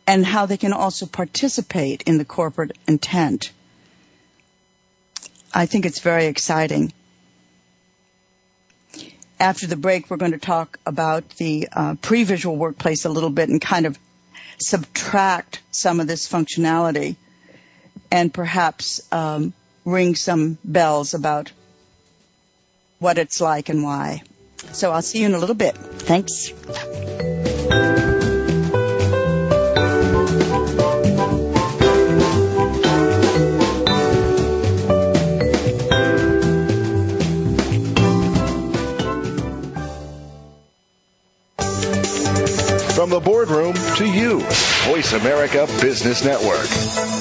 [0.06, 3.52] and how they can also participate in the corporate intent.
[5.54, 6.94] I think it's very exciting.
[9.40, 13.50] After the break, we're going to talk about the uh, pre-visual workplace a little bit
[13.50, 13.98] and kind of
[14.60, 17.16] subtract some of this functionality
[18.12, 21.52] and perhaps um, ring some bells about
[23.02, 24.22] what it's like and why.
[24.74, 25.76] So I'll see you in a little bit.
[25.76, 26.50] Thanks.
[42.96, 44.42] From the boardroom to you,
[44.86, 47.21] Voice America Business Network.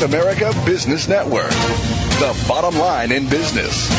[0.00, 3.90] Voice America Business Network, the bottom line in business.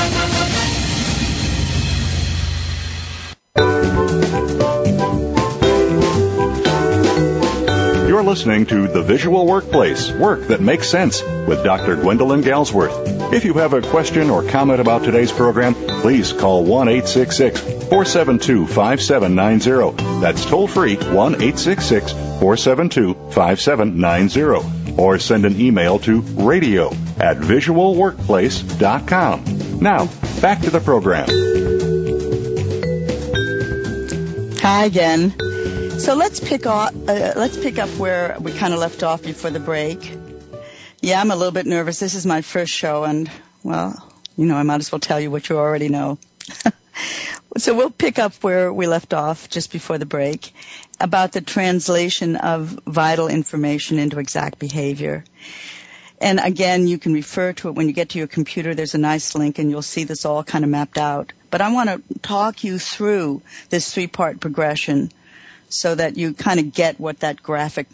[8.08, 11.96] You're listening to The Visual Workplace Work That Makes Sense with Dr.
[11.98, 13.34] Gwendolyn Galsworth.
[13.34, 18.66] If you have a question or comment about today's program, please call 1 866 472
[18.66, 20.22] 5790.
[20.22, 24.81] That's toll free 1 866 472 5790.
[24.98, 29.80] Or send an email to radio at visualworkplace.com.
[29.80, 30.08] Now,
[30.42, 31.28] back to the program.
[34.60, 36.00] Hi again.
[36.00, 39.50] So let's pick off, uh, let's pick up where we kind of left off before
[39.50, 40.18] the break.
[41.02, 42.00] Yeah, I'm a little bit nervous.
[42.00, 43.30] This is my first show and,
[43.64, 46.18] well, you know, I might as well tell you what you already know.
[47.58, 50.54] so we'll pick up where we left off just before the break
[51.02, 55.24] about the translation of vital information into exact behavior.
[56.22, 58.76] And again, you can refer to it when you get to your computer.
[58.76, 61.34] There's a nice link and you'll see this all kind of mapped out.
[61.50, 65.12] But I want to talk you through this three part progression
[65.70, 67.88] so that you kind of get what that graphic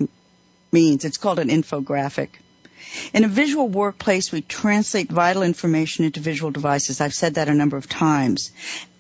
[0.71, 1.05] means.
[1.05, 2.29] It's called an infographic.
[3.13, 7.01] In a visual workplace, we translate vital information into visual devices.
[7.01, 8.51] I've said that a number of times.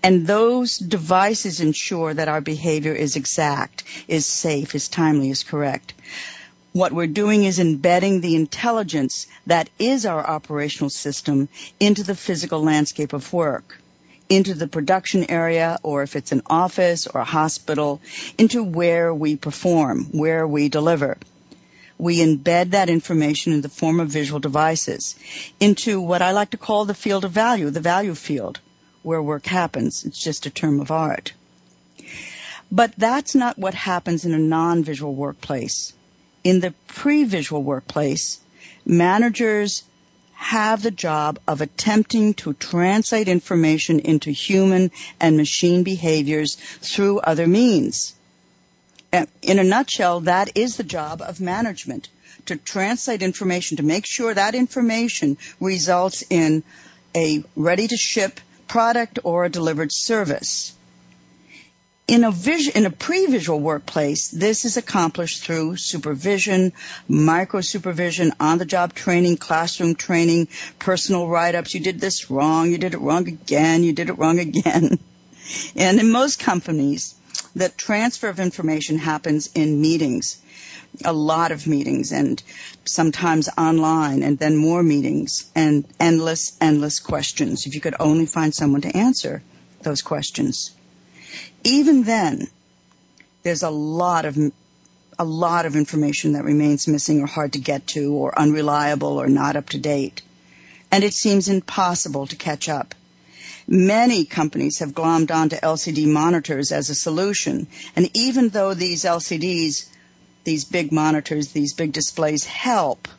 [0.03, 5.93] And those devices ensure that our behavior is exact, is safe, is timely, is correct.
[6.73, 12.63] What we're doing is embedding the intelligence that is our operational system into the physical
[12.63, 13.79] landscape of work
[14.29, 18.01] into the production area or if it's an office or a hospital,
[18.37, 21.17] into where we perform, where we deliver.
[21.97, 25.15] We embed that information in the form of visual devices
[25.59, 28.59] into what I like to call the field of value, the value field,
[29.01, 30.05] where work happens.
[30.05, 31.33] It's just a term of art.
[32.71, 35.93] But that's not what happens in a non-visual workplace.
[36.43, 38.39] In the pre-visual workplace,
[38.85, 39.83] managers
[40.33, 47.47] have the job of attempting to translate information into human and machine behaviors through other
[47.47, 48.13] means.
[49.13, 52.09] In a nutshell, that is the job of management
[52.47, 56.63] to translate information, to make sure that information results in
[57.15, 60.73] a ready to ship product or a delivered service.
[62.07, 62.33] In a,
[62.73, 66.71] in a pre-visual workplace, this is accomplished through supervision,
[67.09, 70.47] micro supervision, on-the-job training, classroom training,
[70.79, 71.73] personal write-ups.
[71.73, 72.71] You did this wrong.
[72.71, 73.83] You did it wrong again.
[73.83, 74.99] You did it wrong again.
[75.77, 77.15] And in most companies,
[77.57, 80.41] the transfer of information happens in meetings
[81.05, 82.41] a lot of meetings and
[82.85, 87.65] sometimes online and then more meetings and endless, endless questions.
[87.65, 89.43] If you could only find someone to answer
[89.81, 90.71] those questions.
[91.63, 92.47] Even then,
[93.43, 94.37] there's a lot of
[95.19, 99.27] a lot of information that remains missing or hard to get to or unreliable or
[99.27, 100.21] not up to date.
[100.91, 102.93] And it seems impossible to catch up.
[103.67, 107.67] Many companies have glommed onto LCD monitors as a solution.
[107.95, 109.87] And even though these LCDs
[110.47, 113.09] these big monitors, these big displays help,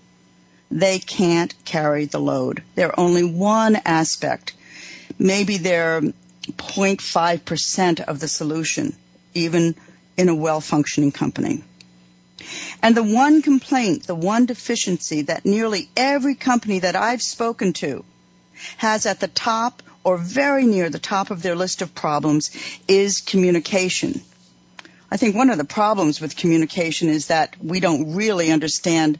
[0.70, 2.62] they can't carry the load.
[2.74, 4.54] They're only one aspect.
[5.18, 8.96] Maybe they're 0.5% of the solution,
[9.34, 9.74] even
[10.16, 11.62] in a well-functioning company.
[12.82, 18.06] And the one complaint, the one deficiency that nearly every company that I've spoken to
[18.78, 22.50] has at the top or very near the top of their list of problems
[22.86, 24.20] is communication.
[25.10, 29.18] I think one of the problems with communication is that we don't really understand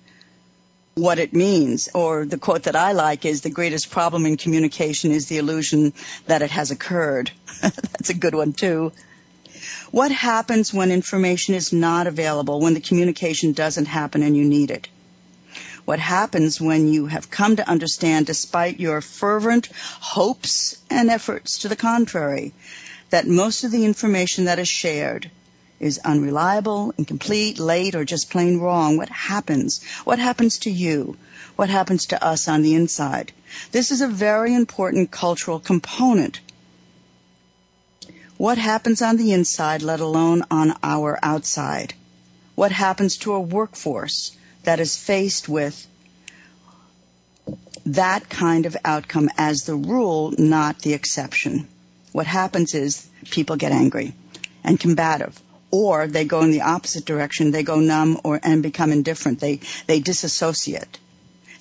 [0.95, 1.89] what it means.
[1.95, 5.93] Or the quote that I like is the greatest problem in communication is the illusion
[6.27, 7.31] that it has occurred.
[7.63, 8.93] That's a good one too.
[9.91, 14.71] What happens when information is not available, when the communication doesn't happen and you need
[14.71, 14.89] it?
[15.89, 19.71] What happens when you have come to understand, despite your fervent
[20.01, 22.53] hopes and efforts to the contrary,
[23.09, 25.31] that most of the information that is shared
[25.81, 29.83] is unreliable, incomplete, late, or just plain wrong, what happens?
[30.05, 31.17] What happens to you?
[31.57, 33.33] What happens to us on the inside?
[33.73, 36.39] This is a very important cultural component.
[38.37, 41.95] What happens on the inside, let alone on our outside?
[42.57, 44.33] What happens to a workforce
[44.69, 45.87] that is faced with
[47.87, 51.67] that kind of outcome as the rule, not the exception?
[52.13, 54.13] What happens is people get angry
[54.63, 55.41] and combative
[55.71, 57.51] or they go in the opposite direction.
[57.51, 59.41] They go numb or and become indifferent.
[59.41, 60.99] They they disassociate.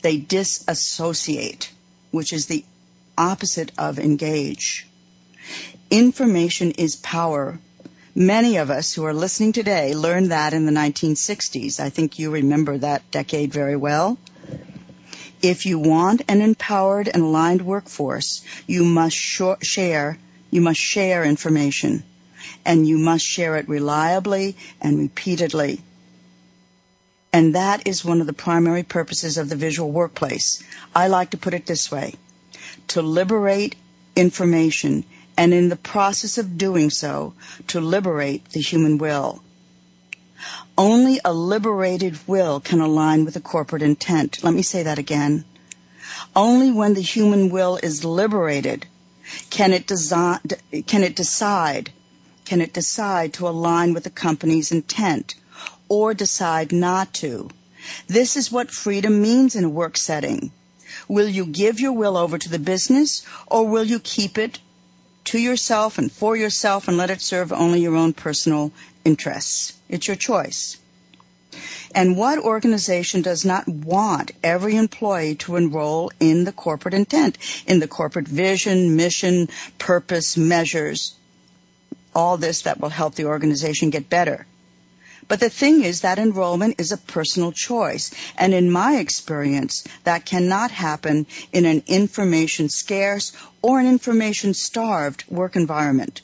[0.01, 1.71] They disassociate,
[2.11, 2.65] which is the
[3.17, 4.85] opposite of engage.
[5.89, 7.57] Information is power.
[8.19, 11.79] Many of us who are listening today learned that in the 1960s.
[11.79, 14.17] I think you remember that decade very well.
[15.43, 20.17] If you want an empowered and aligned workforce, you must share,
[20.49, 22.03] you must share information
[22.65, 25.83] and you must share it reliably and repeatedly.
[27.31, 30.63] And that is one of the primary purposes of the visual workplace.
[30.95, 32.15] I like to put it this way.
[32.87, 33.75] To liberate
[34.15, 35.03] information
[35.37, 37.33] and in the process of doing so,
[37.67, 39.41] to liberate the human will.
[40.77, 44.43] Only a liberated will can align with a corporate intent.
[44.43, 45.45] Let me say that again.
[46.35, 48.85] Only when the human will is liberated
[49.49, 49.87] can it,
[50.87, 51.91] can it decide
[52.45, 55.35] can it decide to align with the company's intent
[55.89, 57.49] or decide not to?
[58.07, 60.53] This is what freedom means in a work setting.
[61.09, 64.59] Will you give your will over to the business or will you keep it
[65.27, 68.71] to yourself and for yourself and let it serve only your own personal
[69.05, 69.73] interests?
[69.87, 70.77] It's your choice.
[71.95, 77.79] And what organization does not want every employee to enroll in the corporate intent, in
[77.79, 79.47] the corporate vision, mission,
[79.77, 81.15] purpose, measures?
[82.17, 84.47] all this that will help the organization get better.
[85.27, 88.11] But the thing is that enrollment is a personal choice.
[88.37, 95.25] And in my experience, that cannot happen in an information scarce or an information starved
[95.27, 96.21] work environment.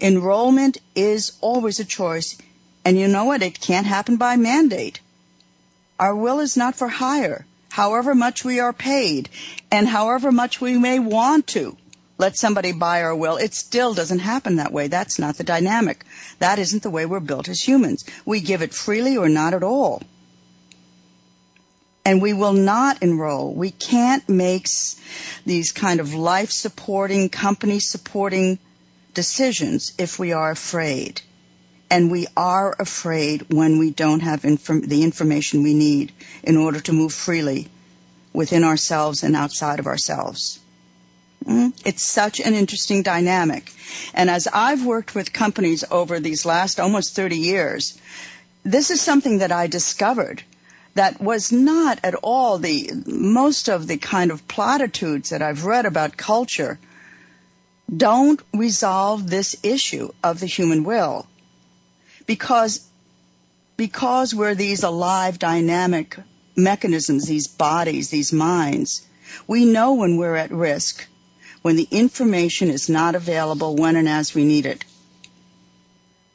[0.00, 2.36] Enrollment is always a choice.
[2.84, 3.42] And you know what?
[3.42, 5.00] It can't happen by mandate.
[5.98, 9.28] Our will is not for hire, however much we are paid
[9.70, 11.76] and however much we may want to
[12.16, 13.36] let somebody buy our will.
[13.36, 14.86] It still doesn't happen that way.
[14.86, 16.04] That's not the dynamic.
[16.38, 18.04] That isn't the way we're built as humans.
[18.24, 20.02] We give it freely or not at all.
[22.04, 23.52] And we will not enroll.
[23.54, 24.66] We can't make
[25.44, 28.58] these kind of life supporting, company supporting
[29.14, 31.20] decisions if we are afraid.
[31.90, 36.12] And we are afraid when we don't have inform- the information we need
[36.42, 37.68] in order to move freely
[38.32, 40.60] within ourselves and outside of ourselves.
[41.46, 41.68] Mm-hmm.
[41.84, 43.70] It's such an interesting dynamic.
[44.14, 47.98] And as I've worked with companies over these last almost 30 years,
[48.64, 50.42] this is something that I discovered
[50.94, 55.86] that was not at all the most of the kind of platitudes that I've read
[55.86, 56.78] about culture
[57.94, 61.26] don't resolve this issue of the human will
[62.26, 62.86] because
[63.76, 66.16] because we're these alive dynamic
[66.56, 69.06] mechanisms these bodies these minds
[69.46, 71.06] we know when we're at risk
[71.64, 74.84] when the information is not available when and as we need it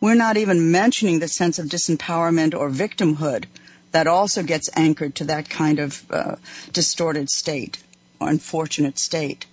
[0.02, 3.46] we're not even mentioning the sense of disempowerment or victimhood
[3.92, 6.36] that also gets anchored to that kind of uh,
[6.72, 7.78] distorted state
[8.20, 9.46] or unfortunate state.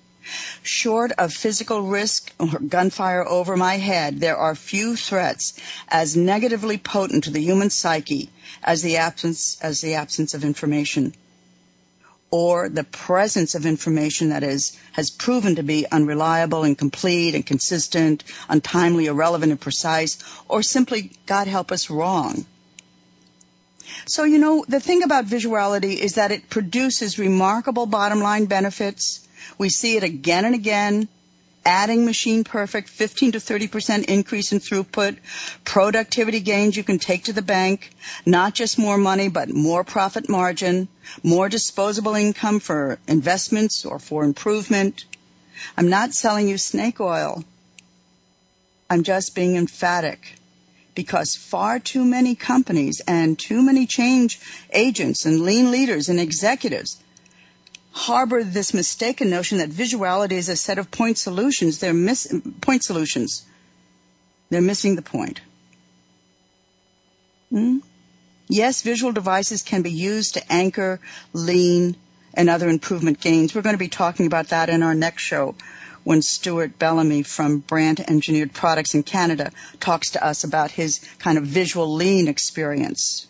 [0.62, 5.58] Short of physical risk or gunfire over my head, there are few threats
[5.88, 8.30] as negatively potent to the human psyche
[8.62, 11.14] as the absence, as the absence of information
[12.38, 19.06] or the presence of information that is, has proven to be unreliable, incomplete, inconsistent, untimely,
[19.06, 22.44] irrelevant, and precise, or simply, God help us, wrong.
[24.06, 29.26] So, you know, the thing about visuality is that it produces remarkable bottom line benefits.
[29.56, 31.08] We see it again and again.
[31.66, 35.16] Adding machine perfect, 15 to 30% increase in throughput,
[35.64, 37.90] productivity gains you can take to the bank,
[38.24, 40.86] not just more money, but more profit margin,
[41.24, 45.06] more disposable income for investments or for improvement.
[45.76, 47.42] I'm not selling you snake oil.
[48.88, 50.20] I'm just being emphatic
[50.94, 54.38] because far too many companies and too many change
[54.70, 56.96] agents and lean leaders and executives
[57.96, 61.78] harbor this mistaken notion that visuality is a set of point solutions.
[61.78, 61.94] They're
[62.60, 63.46] point solutions.
[64.50, 65.40] They're missing the point.
[67.50, 67.78] Hmm?
[68.48, 71.00] Yes, visual devices can be used to anchor
[71.32, 71.96] lean
[72.34, 73.54] and other improvement gains.
[73.54, 75.54] We're going to be talking about that in our next show
[76.04, 81.38] when Stuart Bellamy from Brandt Engineered Products in Canada talks to us about his kind
[81.38, 83.26] of visual lean experience.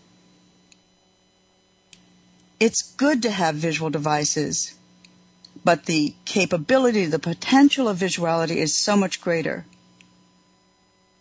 [2.58, 4.74] It's good to have visual devices,
[5.64, 9.66] but the capability, the potential of visuality is so much greater.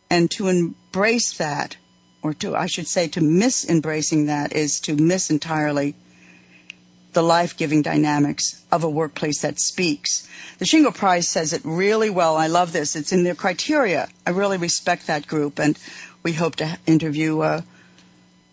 [0.09, 1.75] And to embrace that,
[2.21, 5.95] or to, I should say, to miss embracing that is to miss entirely
[7.11, 10.27] the life-giving dynamics of a workplace that speaks.
[10.59, 12.35] The Shingo Prize says it really well.
[12.37, 12.95] I love this.
[12.95, 14.07] It's in their criteria.
[14.25, 15.77] I really respect that group, and
[16.23, 17.61] we hope to interview uh,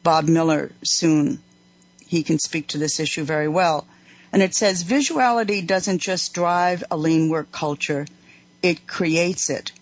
[0.03, 1.41] Bob Miller soon.
[2.13, 3.87] He can speak to this issue very well.
[4.35, 8.07] And it says visuality doesn't just drive a lean work culture,
[8.63, 9.73] it creates it.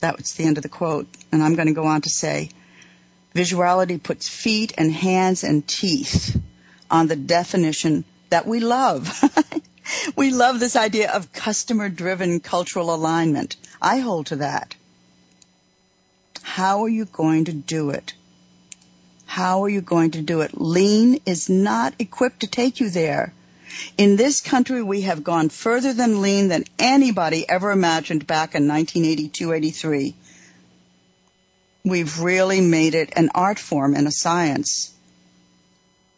[0.00, 1.08] That was the end of the quote.
[1.32, 2.50] And I'm going to go on to say,
[3.34, 6.38] visuality puts feet and hands and teeth
[6.90, 9.08] on the definition that we love.
[10.14, 13.56] we love this idea of customer driven cultural alignment.
[13.80, 14.74] I hold to that.
[16.42, 18.12] How are you going to do it?
[19.30, 20.60] How are you going to do it?
[20.60, 23.32] Lean is not equipped to take you there.
[23.96, 28.66] In this country, we have gone further than lean than anybody ever imagined back in
[28.66, 30.14] 1982-83.
[31.84, 34.92] We've really made it an art form and a science.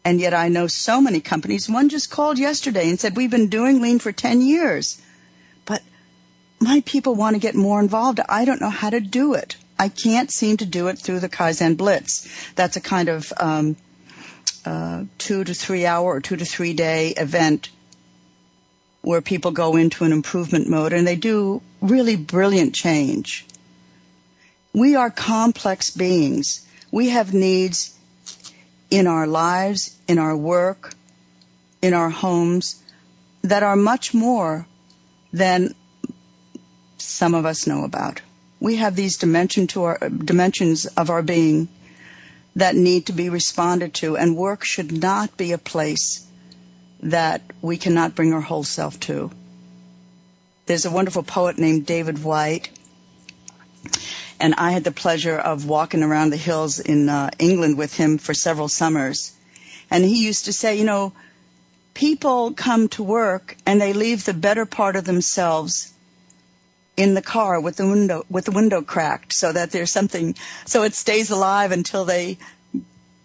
[0.03, 1.69] And yet I know so many companies.
[1.69, 4.99] One just called yesterday and said, we've been doing lean for 10 years,
[5.65, 5.83] but
[6.59, 8.19] my people want to get more involved.
[8.27, 9.55] I don't know how to do it.
[9.83, 12.25] I can't seem to do it through the Kaizen Blitz.
[12.53, 13.75] That's a kind of um,
[14.65, 17.69] uh, two to three hour or two to three day event
[19.01, 23.45] where people go into an improvement mode and they do really brilliant change.
[24.71, 26.65] We are complex beings.
[26.89, 27.93] We have needs
[28.89, 30.93] in our lives, in our work,
[31.81, 32.81] in our homes
[33.41, 34.65] that are much more
[35.33, 35.75] than
[36.99, 38.21] some of us know about.
[38.63, 41.67] We have these dimensions of our being
[42.55, 46.25] that need to be responded to, and work should not be a place
[47.01, 49.31] that we cannot bring our whole self to.
[50.65, 52.69] There's a wonderful poet named David Whyte,
[54.39, 58.17] and I had the pleasure of walking around the hills in uh, England with him
[58.17, 59.33] for several summers.
[59.91, 61.11] And he used to say, you know,
[61.93, 65.92] people come to work and they leave the better part of themselves
[66.95, 70.35] in the car with the window with the window cracked so that there's something
[70.65, 72.37] so it stays alive until they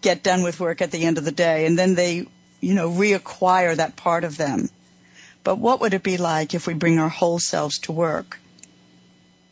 [0.01, 1.65] get done with work at the end of the day.
[1.65, 2.25] And then they
[2.61, 4.69] you know reacquire that part of them.
[5.43, 8.39] But what would it be like if we bring our whole selves to work?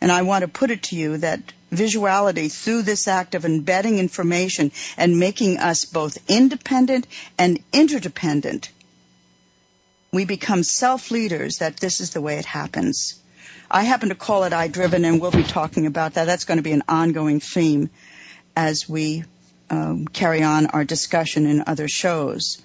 [0.01, 1.41] And I want to put it to you that
[1.72, 7.07] visuality through this act of embedding information and making us both independent
[7.38, 8.70] and interdependent
[10.11, 13.20] we become self-leaders that this is the way it happens.
[13.70, 16.26] I happen to call it I-driven and we'll be talking about that.
[16.26, 17.89] That's going to be an ongoing theme
[18.55, 19.26] as we
[19.70, 22.61] um, carry on our discussion in other shows.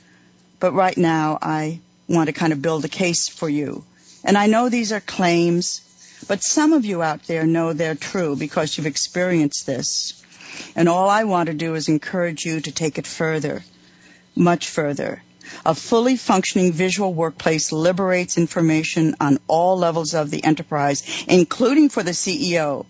[0.60, 3.84] But right now I want to kind of build a case for you.
[4.24, 5.80] And I know these are claims,
[6.28, 10.22] but some of you out there know they're true because you've experienced this.
[10.76, 13.64] And all I want to do is encourage you to take it further,
[14.36, 15.22] much further.
[15.64, 22.02] A fully functioning visual workplace liberates information on all levels of the enterprise, including for
[22.02, 22.86] the CEO.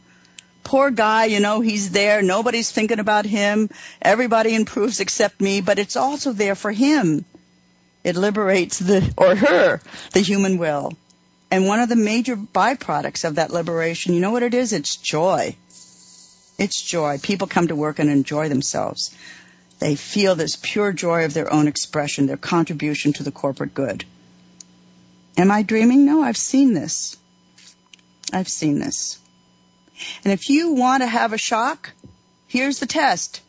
[0.65, 2.23] Poor guy, you know, he's there.
[2.23, 3.69] Nobody's thinking about him.
[4.01, 7.25] Everybody improves except me, but it's also there for him.
[8.05, 9.81] It liberates the, or her,
[10.13, 10.93] the human will.
[11.51, 14.73] And one of the major byproducts of that liberation, you know what it is?
[14.73, 15.55] It's joy.
[16.59, 17.19] It's joy.
[17.19, 19.15] People come to work and enjoy themselves.
[19.83, 24.05] They feel this pure joy of their own expression, their contribution to the corporate good.
[25.37, 26.07] Am I dreaming?
[26.07, 27.17] No, I've seen this.
[28.33, 29.19] I've seen this.
[30.23, 31.91] And if you want to have a shock,
[32.47, 33.41] here's the test.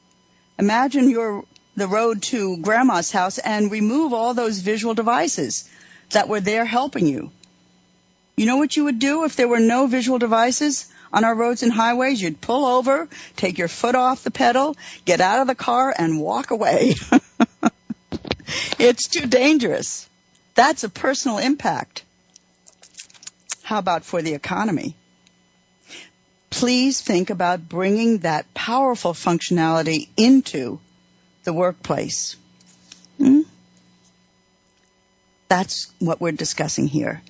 [0.57, 1.43] Imagine you're
[1.75, 5.69] the road to grandma's house and remove all those visual devices
[6.13, 7.29] that were there helping you.
[8.35, 10.91] You know what you would do if there were no visual devices?
[11.13, 15.21] On our roads and highways, you'd pull over, take your foot off the pedal, get
[15.21, 16.95] out of the car, and walk away.
[18.79, 20.09] it's too dangerous.
[20.55, 22.03] That's a personal impact.
[23.61, 24.95] How about for the economy?
[26.49, 30.79] Please think about bringing that powerful functionality into
[31.43, 32.35] the workplace.
[33.17, 33.41] Hmm?
[35.47, 37.21] That's what we're discussing here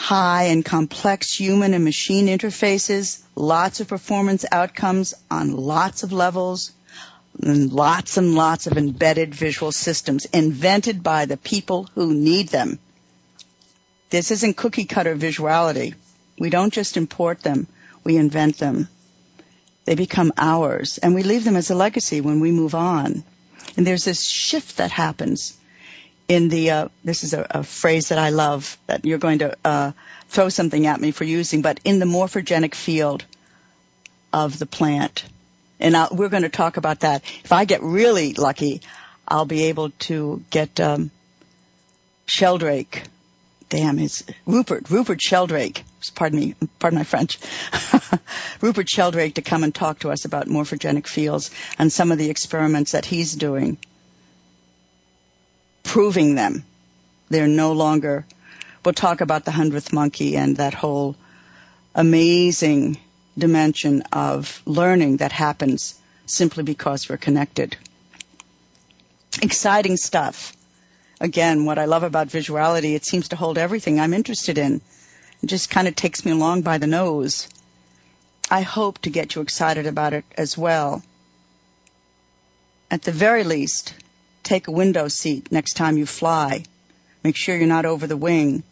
[0.00, 6.72] high and complex human and machine interfaces, lots of performance outcomes on lots of levels,
[7.42, 12.78] and lots and lots of embedded visual systems invented by the people who need them.
[14.08, 15.94] This isn't cookie cutter visuality.
[16.38, 17.66] We don't just import them,
[18.02, 18.88] we invent them.
[19.84, 23.22] They become ours, and we leave them as a legacy when we move on.
[23.76, 25.59] And there's this shift that happens
[26.30, 29.56] in the uh, this is a, a, phrase that I love that you're going to
[29.64, 29.90] uh,
[30.28, 33.24] throw something at me for using, but in the morphogenic field
[34.32, 35.24] of the plant,
[35.80, 37.24] and I'll, we're going to talk about that.
[37.42, 38.80] If I get really lucky,
[39.26, 41.10] I'll be able to get um,
[42.26, 43.02] Sheldrake.
[43.68, 45.82] Damn, it's Rupert Rupert Sheldrake.
[46.14, 47.40] Pardon me, pardon my French.
[48.60, 52.30] Rupert Sheldrake to come and talk to us about morphogenic fields and some of the
[52.30, 53.78] experiments that he's doing
[55.82, 56.64] proving them.
[57.28, 58.26] They're no longer,
[58.84, 61.16] we'll talk about the hundredth monkey and that whole
[61.94, 62.98] amazing
[63.36, 67.76] dimension of learning that happens simply because we're connected.
[69.42, 70.56] Exciting stuff.
[71.20, 74.80] Again, what I love about visuality, it seems to hold everything I'm interested in.
[75.42, 77.48] It just kind of takes me along by the nose.
[78.50, 81.02] I hope to get you excited about it as well.
[82.90, 83.94] At the very least,
[84.42, 86.64] take a window seat next time you fly.
[87.22, 88.62] Make sure you're not over the wing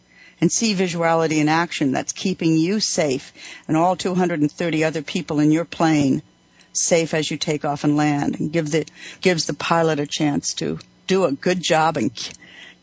[0.41, 3.33] and see visuality in action that's keeping you safe
[3.67, 6.21] and all 230 other people in your plane
[6.73, 8.85] safe as you take off and land and give the,
[9.21, 12.11] gives the pilot a chance to do a good job and,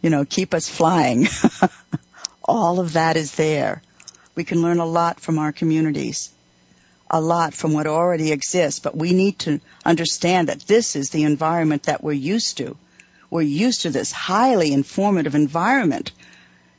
[0.02, 1.26] you know, keep us flying.
[2.44, 3.82] all of that is there.
[4.34, 6.30] We can learn a lot from our communities
[7.10, 11.24] a lot from what already exists, but we need to understand that this is the
[11.24, 12.76] environment that we're used to.
[13.30, 16.12] We're used to this highly informative environment.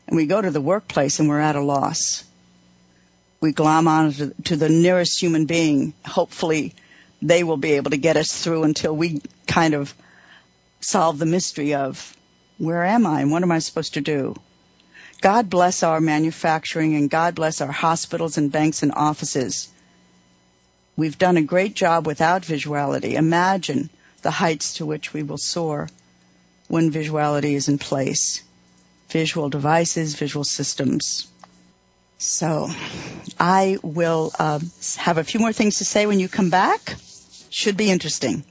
[0.07, 2.23] And we go to the workplace and we're at a loss.
[3.39, 4.11] We glom on
[4.45, 5.93] to, the nearest human being.
[6.05, 6.73] Hopefully
[7.21, 9.93] they will be able to get us through until we kind of
[10.80, 12.15] solve the mystery of
[12.57, 14.36] where am I and what am I supposed to do?
[15.21, 19.69] God bless our manufacturing and God bless our hospitals and banks and offices
[20.98, 23.14] We've done a great job without visuality.
[23.14, 23.91] Imagine
[24.24, 25.89] the heights to which we will soar
[26.68, 28.41] when visuality is in place.
[29.10, 31.28] Visual devices, visual systems.
[32.18, 32.68] So
[33.39, 34.60] I will uh,
[34.98, 36.95] have a few more things to say when you come back.
[37.52, 38.43] Should be interesting.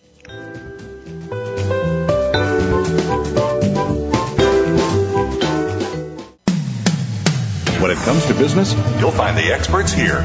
[7.80, 10.24] When it comes to business, you'll find the experts here.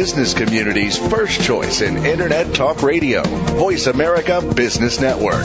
[0.00, 3.22] business community's first choice in Internet Talk Radio.
[3.22, 5.44] Voice America Business Network.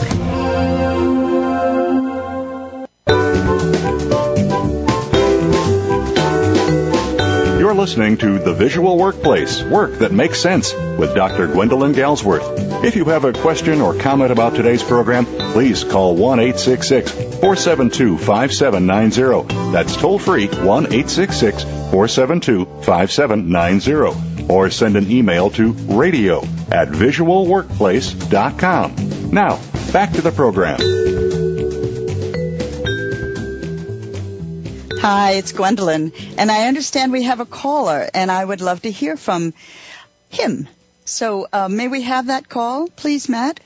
[7.60, 11.48] You're listening to The Visual Workplace Work That Makes Sense with Dr.
[11.48, 12.82] Gwendolyn Galsworth.
[12.82, 18.16] If you have a question or comment about today's program, please call 1 866 472
[18.16, 19.72] 5790.
[19.72, 24.25] That's toll free 1 866 472 5790.
[24.48, 26.40] Or send an email to radio
[26.70, 29.30] at visualworkplace.com.
[29.30, 29.60] Now,
[29.92, 30.78] back to the program.
[35.00, 38.90] Hi, it's Gwendolyn, and I understand we have a caller, and I would love to
[38.90, 39.54] hear from
[40.30, 40.68] him.
[41.04, 43.60] So, uh, may we have that call, please, Matt?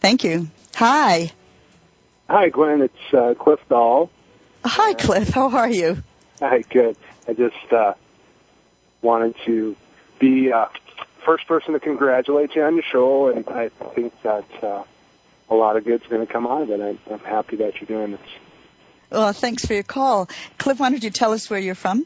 [0.00, 0.48] Thank you.
[0.74, 1.30] Hi.
[2.28, 2.82] Hi, Gwen.
[2.82, 4.10] It's uh, Cliff Dahl.
[4.64, 5.28] Hi, Cliff.
[5.28, 6.02] How are you?
[6.40, 6.96] Hi, good.
[7.28, 7.94] I just uh,
[9.06, 9.76] wanted to
[10.18, 10.66] be uh,
[11.24, 14.82] first person to congratulate you on your show, and I think that uh,
[15.48, 16.80] a lot of good's going to come out of it.
[16.80, 18.30] I, I'm happy that you're doing this.
[19.10, 20.28] Well, thanks for your call.
[20.58, 22.04] Cliff, why don't you tell us where you're from?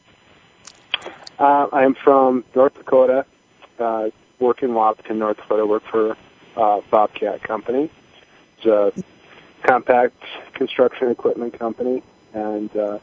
[1.39, 3.25] Uh, I'm from North Dakota.
[3.79, 5.65] Uh, work in Wahpeton, North Dakota.
[5.65, 6.17] Work for
[6.57, 7.91] uh, Bobcat Company.
[8.59, 8.93] It's a
[9.63, 10.23] compact
[10.53, 12.03] construction equipment company,
[12.35, 12.99] and uh,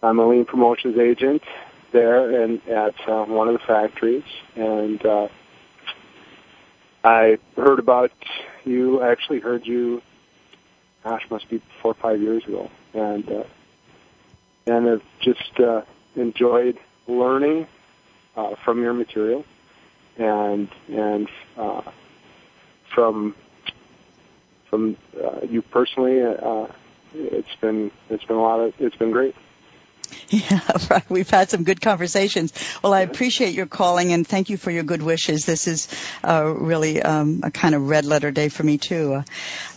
[0.00, 1.42] I'm a lean promotions agent
[1.94, 4.24] there and at uh, one of the factories.
[4.54, 5.28] And uh,
[7.02, 8.12] I heard about
[8.64, 9.00] you.
[9.00, 10.02] I actually heard you.
[11.02, 13.44] Gosh, must be four or five years ago, and uh,
[14.66, 15.82] and I've just uh,
[16.16, 17.66] enjoyed learning
[18.36, 19.44] uh, from your material
[20.16, 21.28] and and
[21.58, 21.82] uh,
[22.94, 23.34] from
[24.70, 26.22] from uh, you personally.
[26.22, 26.68] Uh,
[27.14, 29.36] it's been it's been a lot of it's been great.
[30.30, 30.60] Yeah,
[30.90, 31.08] right.
[31.08, 32.52] We've had some good conversations.
[32.82, 35.44] Well, I appreciate your calling and thank you for your good wishes.
[35.44, 35.86] This is
[36.26, 39.14] uh, really um, a kind of red letter day for me too.
[39.14, 39.22] Uh,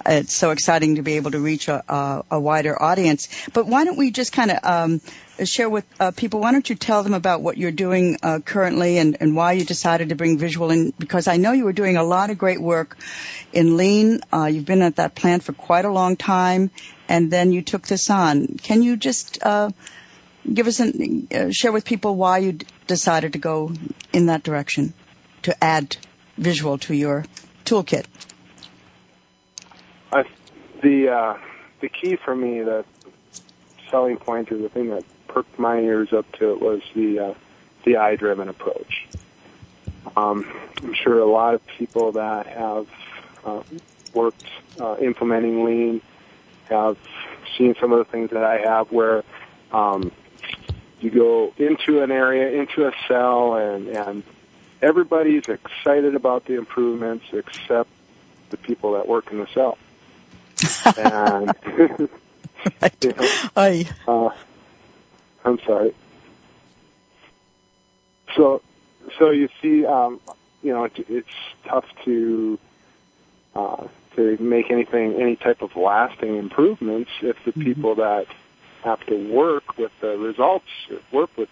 [0.07, 3.27] it's so exciting to be able to reach a, a, a wider audience.
[3.53, 5.01] But why don't we just kind of um,
[5.45, 6.39] share with uh, people?
[6.39, 9.65] Why don't you tell them about what you're doing uh, currently and, and why you
[9.65, 10.93] decided to bring visual in?
[10.97, 12.97] Because I know you were doing a lot of great work
[13.53, 14.21] in Lean.
[14.33, 16.71] Uh, you've been at that plant for quite a long time,
[17.07, 18.47] and then you took this on.
[18.47, 19.69] Can you just uh,
[20.51, 23.71] give us an uh, share with people why you d- decided to go
[24.13, 24.93] in that direction
[25.43, 25.97] to add
[26.37, 27.25] visual to your
[27.65, 28.05] toolkit.
[30.11, 30.23] I,
[30.81, 31.37] the uh,
[31.81, 32.85] the key for me, the
[33.91, 37.33] selling point, or the thing that perked my ears up to it was the uh,
[37.83, 39.07] the I-driven approach.
[40.15, 42.87] Um, I'm sure a lot of people that have
[43.45, 43.63] uh,
[44.13, 44.45] worked
[44.79, 46.01] uh, implementing lean
[46.69, 46.97] have
[47.57, 49.23] seen some of the things that I have where
[49.71, 50.11] um,
[50.99, 54.23] you go into an area, into a cell, and, and
[54.81, 57.89] everybody's excited about the improvements except
[58.49, 59.77] the people that work in the cell.
[60.97, 61.53] and
[62.81, 62.95] right.
[63.01, 63.29] you know,
[64.07, 64.29] uh,
[65.45, 65.93] I'm sorry.
[68.35, 68.61] So,
[69.17, 70.19] so you see, um,
[70.61, 71.27] you know, it, it's
[71.65, 72.59] tough to
[73.55, 78.27] uh, to make anything, any type of lasting improvements if the people that
[78.83, 80.65] have to work with the results,
[81.11, 81.49] work with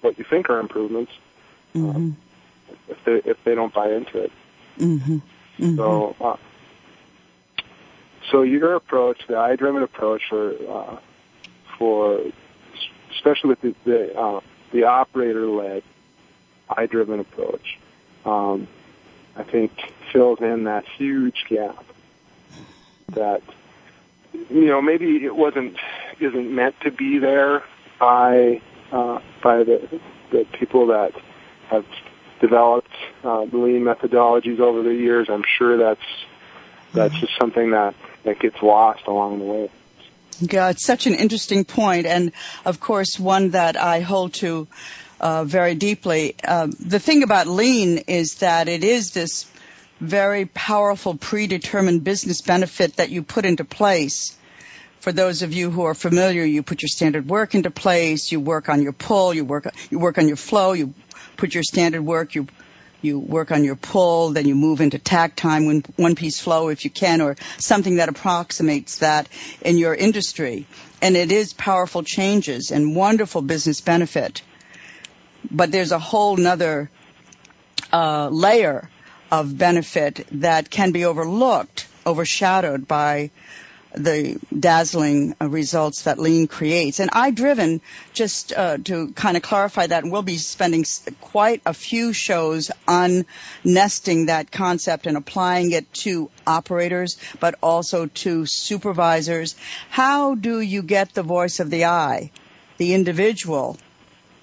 [0.00, 1.12] what you think are improvements,
[1.74, 2.12] Mm-hmm.
[2.88, 4.32] if they if they don't buy into it.
[4.78, 5.18] Mm-hmm.
[5.58, 5.76] Mm-hmm.
[5.76, 6.36] So, uh,
[8.30, 10.96] so your approach, the I-driven approach, for uh,
[11.78, 12.20] for
[13.14, 14.40] especially with the the, uh,
[14.72, 15.82] the operator-led
[16.70, 17.78] I-driven approach,
[18.24, 18.66] um,
[19.36, 19.72] I think
[20.12, 21.84] fills in that huge gap
[23.10, 23.42] that
[24.32, 25.76] you know maybe it wasn't
[26.20, 27.62] isn't meant to be there
[27.98, 28.60] by
[28.92, 30.00] uh, by the
[30.30, 31.12] the people that
[31.68, 31.84] have
[32.40, 32.90] developed
[33.24, 36.00] uh, lean methodologies over the years, I'm sure that's
[36.92, 37.20] that's mm-hmm.
[37.20, 37.94] just something that
[38.24, 39.70] that gets lost along the way.
[40.38, 42.32] Yeah, it's such an interesting point, and
[42.64, 44.68] of course, one that I hold to
[45.18, 46.34] uh, very deeply.
[46.46, 49.50] Uh, the thing about lean is that it is this
[49.98, 54.36] very powerful predetermined business benefit that you put into place.
[55.06, 58.40] For those of you who are familiar, you put your standard work into place, you
[58.40, 60.94] work on your pull, you work you work on your flow, you
[61.36, 62.48] put your standard work, you
[63.02, 66.84] you work on your pull, then you move into takt time, one piece flow if
[66.84, 69.28] you can, or something that approximates that
[69.60, 70.66] in your industry.
[71.00, 74.42] And it is powerful changes and wonderful business benefit.
[75.48, 76.90] But there's a whole nother
[77.92, 78.90] uh, layer
[79.30, 83.30] of benefit that can be overlooked, overshadowed by
[83.96, 87.00] the dazzling uh, results that lean creates.
[87.00, 87.80] And I-driven,
[88.12, 90.84] just uh, to kind of clarify that, we'll be spending
[91.20, 93.24] quite a few shows on
[93.64, 99.56] nesting that concept and applying it to operators, but also to supervisors.
[99.88, 102.30] How do you get the voice of the I,
[102.76, 103.78] the individual,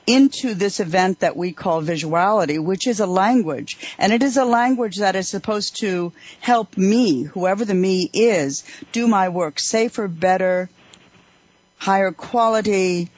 [0.06, 3.78] into this event that we call visuality, which is a language.
[3.98, 8.64] And it is a language that is supposed to help me, whoever the me is,
[8.92, 10.70] do my work safer, better,
[11.78, 13.10] higher quality,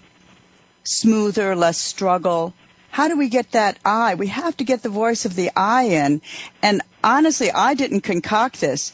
[0.84, 2.54] smoother, less struggle.
[2.92, 4.16] How do we get that I?
[4.16, 6.22] We have to get the voice of the I in.
[6.62, 8.94] And honestly, I didn't concoct this.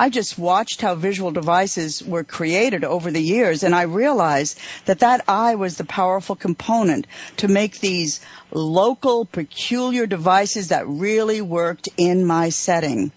[0.00, 5.00] I just watched how visual devices were created over the years and I realized that
[5.00, 8.20] that I was the powerful component to make these
[8.50, 13.12] local peculiar devices that really worked in my setting.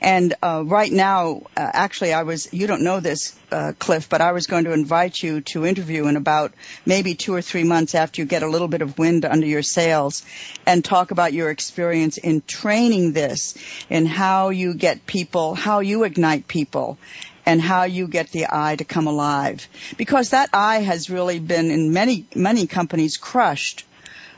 [0.00, 4.20] And uh, right now, uh, actually, I was, you don't know this, uh, Cliff, but
[4.20, 6.52] I was going to invite you to interview in about
[6.86, 9.62] maybe two or three months after you get a little bit of wind under your
[9.62, 10.24] sails
[10.66, 13.56] and talk about your experience in training this
[13.90, 16.96] and how you get people, how you ignite people
[17.44, 19.66] and how you get the I to come alive.
[19.96, 23.84] Because that I has really been in many, many companies crushed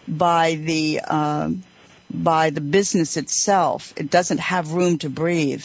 [0.08, 1.64] by the, um,
[2.12, 3.92] by the business itself.
[3.96, 5.64] It doesn't have room to breathe.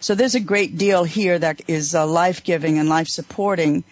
[0.00, 3.84] So there's a great deal here that is uh, life-giving and life-supporting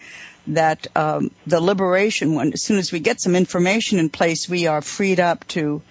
[0.47, 4.67] that um, the liberation one, as soon as we get some information in place, we
[4.67, 5.81] are freed up to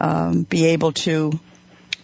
[0.00, 1.38] um, be able to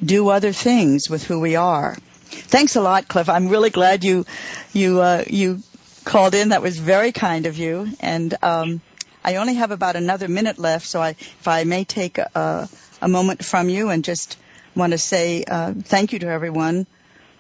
[0.03, 1.97] do other things with who we are.
[2.31, 3.29] Thanks a lot, Cliff.
[3.29, 4.25] I'm really glad you
[4.73, 5.63] you uh, you
[6.05, 6.49] called in.
[6.49, 7.89] That was very kind of you.
[8.01, 8.81] And um,
[9.23, 12.69] I only have about another minute left, so I, if I may take a,
[13.05, 14.39] a moment from you and just
[14.75, 16.87] want to say uh, thank you to everyone.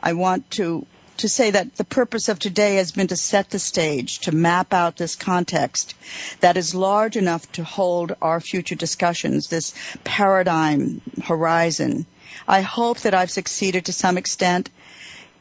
[0.02, 0.86] I want to
[1.16, 4.74] to say that the purpose of today has been to set the stage, to map
[4.74, 5.94] out this context
[6.40, 12.04] that is large enough to hold our future discussions, this paradigm horizon.
[12.48, 14.68] I hope that I've succeeded to some extent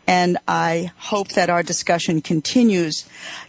[0.06, 3.06] and I hope that our discussion continues.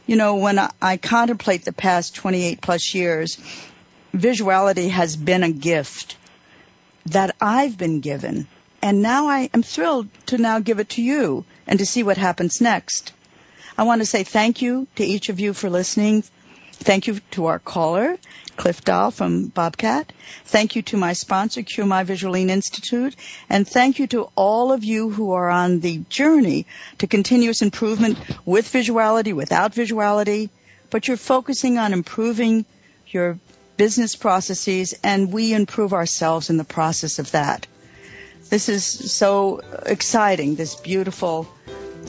[0.07, 3.39] You know, when I, I contemplate the past 28 plus years,
[4.15, 6.17] visuality has been a gift
[7.07, 8.47] that I've been given.
[8.83, 12.19] And now I am thrilled to now give it to you and to see what
[12.19, 13.13] happens next.
[13.77, 16.23] I want to say thank you to each of you for listening.
[16.73, 18.19] Thank you to our caller,
[18.57, 20.13] Cliff Dahl from Bobcat.
[20.45, 23.17] Thank you to my sponsor, My Visual Lean Institute.
[23.49, 26.67] And thank you to all of you who are on the journey
[26.99, 30.51] to continuous improvement with visuality, without visuality,
[30.91, 32.67] but you're focusing on improving
[33.09, 33.39] your
[33.77, 37.67] business processes, and we improve ourselves in the process of that.
[38.51, 41.49] This is so exciting, this beautiful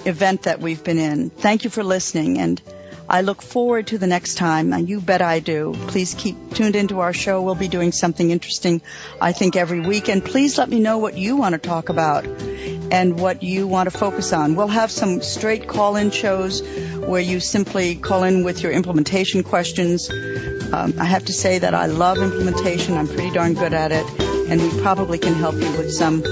[0.06, 1.30] event that we've been in.
[1.30, 2.62] Thank you for listening, and
[3.08, 5.76] I look forward to the next time, and you bet I do.
[5.88, 7.42] Please keep tuned into our show.
[7.42, 8.82] We'll be doing something interesting,
[9.22, 10.10] I think, every week.
[10.10, 13.92] And please let me know what you want to talk about and what you want
[13.92, 14.56] to focus on.
[14.56, 16.62] We'll have some straight call-in shows
[16.98, 20.10] where you simply call in with your implementation questions.
[20.10, 22.96] Um, I have to say that I love implementation.
[22.96, 24.06] I'm pretty darn good at it,
[24.50, 26.24] and we probably can help you with some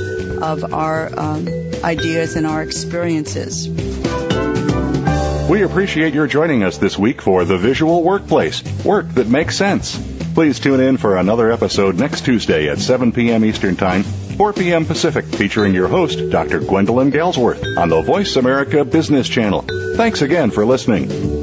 [0.42, 1.48] of our um,
[1.84, 4.03] ideas and our experiences.
[5.54, 9.96] We appreciate your joining us this week for The Visual Workplace, work that makes sense.
[10.34, 13.46] Please tune in for another episode next Tuesday at 7 p.m.
[13.46, 14.84] Eastern Time, 4 p.m.
[14.88, 16.60] Pacific, featuring your host, Dr.
[16.60, 19.64] Gwendolyn Galsworth, on the Voice America Business Channel.
[19.96, 21.43] Thanks again for listening.